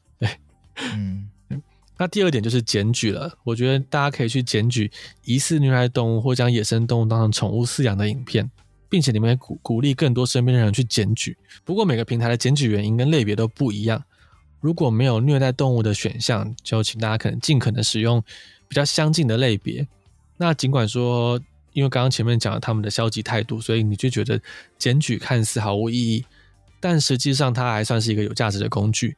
[2.01, 4.91] 那第二点就是检举了，我觉得大家可以去检举
[5.23, 8.51] 疑似虐待动物或将野生动物当成宠物饲养的影片，
[8.89, 11.37] 并且你们也鼓鼓励更多身边的人去检举。
[11.63, 14.03] 不过每个平台的检举原因跟类别都不一样，
[14.61, 18.25] 如果没有虐待动物的选项，就请大家可能尽可能使用
[18.67, 19.87] 比较相近的类别。
[20.39, 21.39] 那尽管说，
[21.75, 24.41] 因为刚刚前面讲了他们的消极态度，所以你就觉得
[24.79, 26.25] 检举看似毫无意义，
[26.81, 29.15] 但实际上它还算是一个有价值的工具。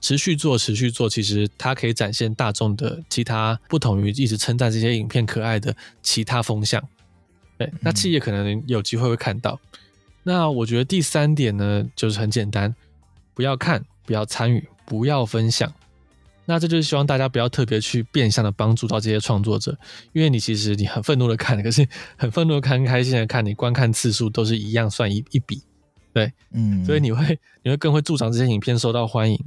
[0.00, 6.82] 持续做，持续做，其实它可以展现大众的其他不同于一直称赞这些影片可爱的其他风向。
[7.58, 9.58] 对，那企业可能有机会会看到。
[9.72, 9.78] 嗯。
[10.24, 12.74] 那我觉得第三点呢，就是很简单，
[13.32, 15.72] 不要看，不要参与，不要分享。
[16.48, 19.76] 那这就是希望大家不要特别去变相的帮助到这些创作者，
[20.12, 25.62] 因为你其实你很愤怒的看，可是很愤怒的看，开心的看，你观看次数都是一样算一一笔。
[26.12, 29.38] 对，嗯，所以你会你会更会助长这些影片受到欢迎。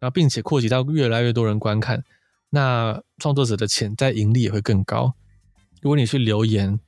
[0.00, 2.02] 然后，并且扩及到越来越多人观看，
[2.48, 5.14] 那创作者的潜在盈利也会更高。
[5.80, 6.80] 如果你去留言、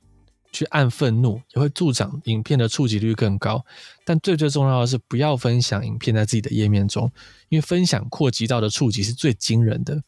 [0.51, 3.65] 去按愤怒，也会助长影片的触及率更高。
[4.03, 7.11] 但最最重要的是，不要分享影片在自己的页面中，
[7.49, 10.01] 因为分享扩及到的触及是最惊人的。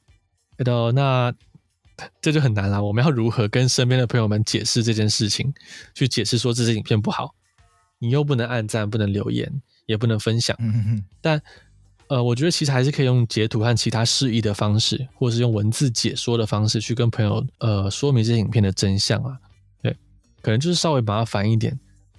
[0.93, 1.33] 那
[2.21, 2.83] 这就很难了。
[2.83, 5.53] 我们要如何跟身边的朋友们解释这件事情？
[5.93, 7.33] 去解释说这支影片不好，
[7.97, 10.55] 你又不能按赞，不能留言，也不能分享。
[11.21, 11.41] 但
[12.07, 19.37] 呃，我觉得其实还是可以用截图和其他示意的方式，或是用文字解说的方式去跟朋友呃说明这些影片的真相啊。
[19.81, 19.91] 对，
[20.41, 21.77] 可能就是稍微麻烦一点。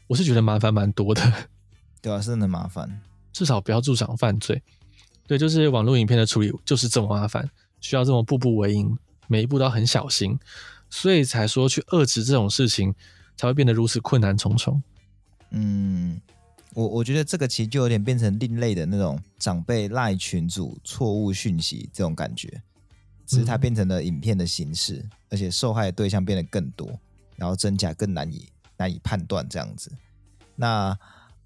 [0.09, 1.23] 我是觉得麻烦蛮多的，
[2.03, 3.01] 对啊，是真的麻烦。
[3.33, 4.61] 至少不要助长犯罪。
[5.29, 7.49] 对，就是网络影片的处理就是这么麻烦，
[7.81, 8.97] 需要这么步步为营，
[9.29, 10.39] 每一步都很小心，
[10.91, 12.93] 所以才说去遏制这种事情
[13.37, 14.83] 才会变得如此困难重重。
[15.51, 16.21] 嗯。
[16.77, 22.63] 我我觉得这个其实就有点变成另类的那种长辈赖群主错误讯息这种感觉，
[23.25, 26.87] 只是它变成了影片的形式，嗯、而且受害的对象变得更多，
[27.37, 28.47] 然后真假更难以
[28.77, 29.91] 难以判断这样子。
[30.55, 30.95] 那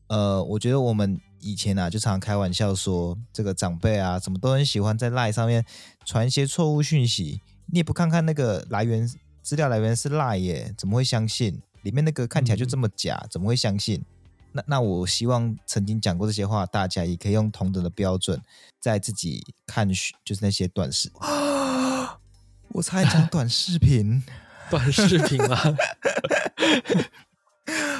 [0.09, 5.65] 呃，我觉得我们以前啊，就常常开玩笑说，这个长辈啊，怎么都很喜欢在 LINE 上面
[6.05, 9.09] 传一些错误讯息，你也不看看那个来源
[9.43, 11.63] 资料来源是 LINE 耶，怎么会相信？
[11.85, 14.05] 里面那个看起来就这么假，怎么会相信？
[14.53, 18.41] 那那我希望曾经讲过这些话，大家也可以用同等的标准，
[18.81, 22.19] 在自己看就是那些短视啊，
[22.75, 24.23] 我才讲短视频，
[24.71, 25.63] 短视频啊！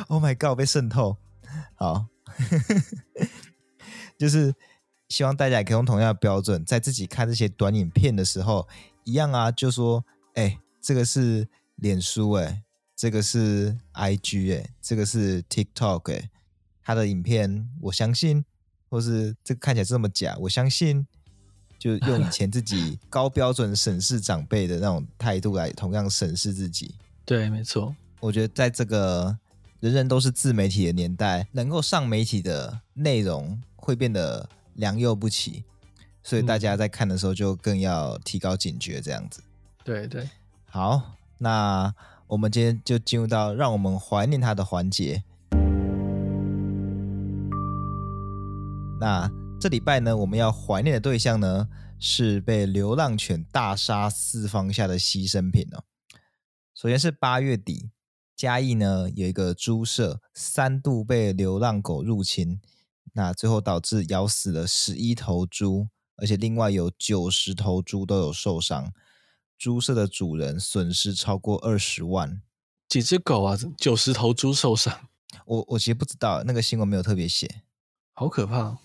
[0.09, 1.17] Oh my god，被渗透，
[1.77, 2.07] 好，
[4.19, 4.53] 就是
[5.09, 8.67] 希望大家也可以用同样的标准，在自己看这些短影片的时候，
[9.05, 11.47] 一样啊，就说，哎、欸，这个是
[11.77, 12.63] 脸书、欸，哎，
[12.97, 16.29] 这个是 IG，哎，这个是 TikTok，哎。
[16.83, 18.45] 他的影片，我相信，
[18.89, 21.07] 或是这个看起来这么假，我相信，
[21.79, 26.95] 就用以前自己 高标准审视长辈的那种态度来同样审视自己。
[27.25, 27.95] 对，没错。
[28.21, 29.39] 我觉得在这个
[29.81, 35.65] 人人都是自媒体的年代，能够上媒体的内容会变得良莠不齐，
[36.23, 39.43] 所以大家在看的时候就更要提高警觉，这样子。
[39.85, 40.29] 对对。
[40.67, 41.95] 好，那
[42.27, 45.23] 我们今天就进入到让我们怀念他的环节。
[49.01, 55.85] 那这礼拜呢，我们要怀念的对象呢，是被流浪犬大杀四方下的牺牲品哦。
[56.75, 57.91] 首先是八月底，
[58.37, 62.61] 嘉义呢有一个猪舍三度被流浪狗入侵，
[63.15, 68.93] 那最后导致咬死了十一头猪，而且另外有九十头猪都有受伤，
[69.57, 72.43] 猪舍的主人损失超过二十万。
[72.87, 73.57] 几只狗啊？
[73.79, 75.09] 九十头猪受伤？
[75.47, 77.63] 我我其实不知道，那个新闻没有特别写，
[78.13, 78.77] 好可怕。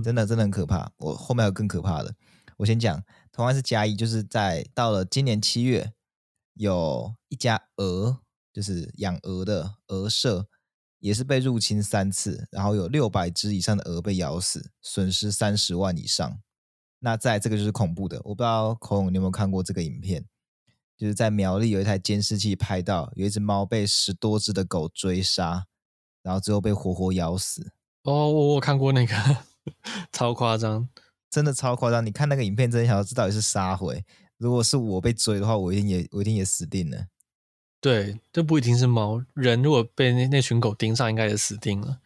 [0.00, 2.14] 真的真的很可怕，我后面有更可怕的。
[2.58, 5.92] 我先讲，同样是嘉义，就是在到了今年七月，
[6.54, 8.20] 有一家鹅，
[8.52, 10.46] 就是养鹅的鹅舍，
[10.98, 16.40] 也是被入侵三次，然后有六百只以上的鹅被咬死，损失三十万以上。
[17.00, 20.24] 那在这个就是恐怖的，我不知道孔勇你有没有看过这个影片，
[20.96, 25.66] 就是在苗栗有一台监视器拍到有一只猫被十多只的狗追杀，
[26.22, 27.72] 然后最后被活活咬死。
[28.04, 29.14] 哦，我我看过那个。
[30.12, 30.88] 超夸张，
[31.30, 32.04] 真的超夸张！
[32.04, 34.04] 你看那个影片，真的想要知道底是杀回。
[34.38, 37.06] 如果是我被追的话，我一定也我一定也死定了。
[37.80, 41.98] 对，这不一定是猫，人如果被那那群狗盯上，应该也死定了，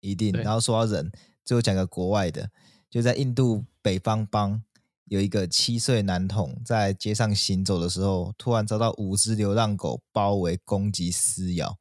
[0.00, 0.32] 一定。
[0.32, 1.10] 然后说到人，
[1.44, 2.50] 最后讲个国外的，
[2.90, 4.62] 就在印度北方邦
[5.06, 11.78] 有一个七岁男童在街上行走的时候，突然遭到五只流浪狗包围攻击撕咬，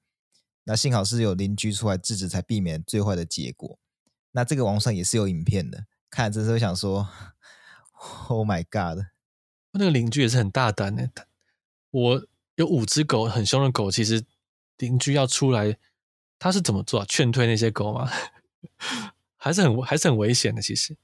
[0.64, 3.78] 那幸好是有邻居出来制止，才避免最坏的结果。
[4.34, 7.08] 那这个网上也是有影片的，看了之后想说
[8.28, 9.06] ，Oh my God！
[9.72, 11.10] 那个邻居也是很大胆的。
[11.92, 14.24] 我有五只狗，很凶的狗，其实
[14.78, 15.78] 邻居要出来，
[16.38, 17.06] 他是怎么做啊？
[17.08, 18.10] 劝退那些狗吗？
[19.38, 20.62] 还是很还是很危险的。
[20.62, 20.98] 其实，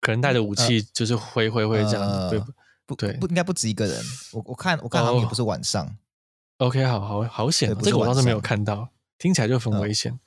[0.00, 2.02] 可能带着武器，就是挥挥挥这样。
[2.02, 2.38] 呃、对
[2.84, 2.94] 不？
[2.94, 4.04] 对，不应该不止一个人。
[4.32, 5.84] 我我看我看好像也不是晚上。
[6.58, 10.12] Oh, OK，好好好险，这个我倒是没有看到，听起来就很危险。
[10.12, 10.18] 呃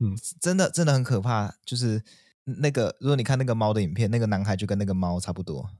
[0.00, 1.56] 嗯，真的真的很可怕。
[1.64, 2.02] 就是
[2.44, 5.70] 那个，如果你看那个猫的影片，那个男孩就跟那个猫差不多。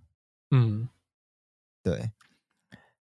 [0.51, 0.89] 嗯，
[1.83, 2.11] 对。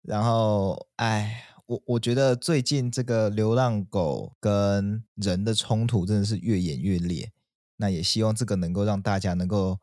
[0.03, 7.31] 然后，哎，我我觉得最近这个流浪狗跟人的冲突真的是越演越烈。
[7.77, 9.79] 那也希望这个能够让大家能够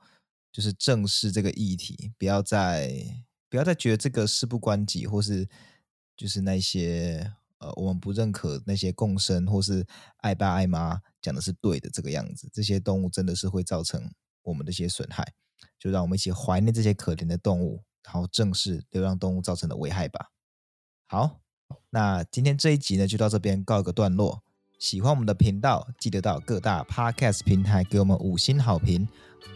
[0.52, 2.92] 就是正视这个议题，不要再
[3.50, 5.48] 不要再觉得这个事不关己，或是
[6.18, 7.34] 就是那些。
[7.60, 9.86] 呃，我们不认可那些共生或是
[10.18, 14.12] 爱爸爱妈讲的是对的这个样子，这些动物真的是会造成
[14.43, 15.34] 我们的一些损害，
[15.78, 20.32] 就让我们一起怀念这些可怜的动物，然后正视流浪动物造成的危害吧。
[21.05, 21.41] 好，
[21.89, 24.43] 那今天这一集呢，就到这边告一个段落。
[24.80, 29.05] 喜欢我们的频道，记得到各大 Podcast 平台给我们五星好评。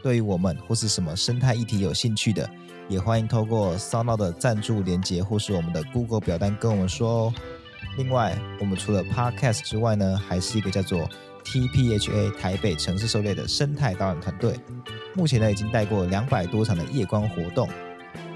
[0.02, 2.50] 对于我们或是什么生态议题有兴趣的，
[2.90, 7.34] 也欢迎透过 s o n o 的赞助连接或是我们的 Google 表单跟我们说哦。
[7.98, 11.10] 另外，我们除了 Podcast 之外呢，还是一个叫做
[11.44, 14.60] TPHA 台北城市狩猎的生态导览团队。
[15.16, 17.70] 目前呢，已经带过两百多场的夜观活动。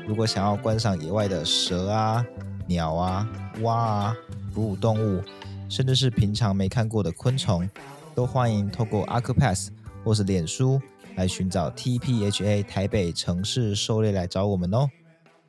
[0.08, 2.26] 如果想要观赏野外的蛇啊、
[2.68, 3.28] 鸟啊、
[3.62, 4.16] 蛙啊、
[4.54, 5.24] 哺乳动物，
[5.70, 7.68] 甚至是平常没看过的昆虫，
[8.14, 9.70] 都欢迎透过 Accupass
[10.04, 10.80] 或是脸书
[11.16, 14.88] 来寻找 TPHA 台北城市狩猎来找我们哦。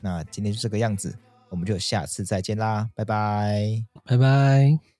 [0.00, 1.14] 那今天就这个样子。
[1.50, 4.97] 我们就下次再见啦，拜拜，拜拜。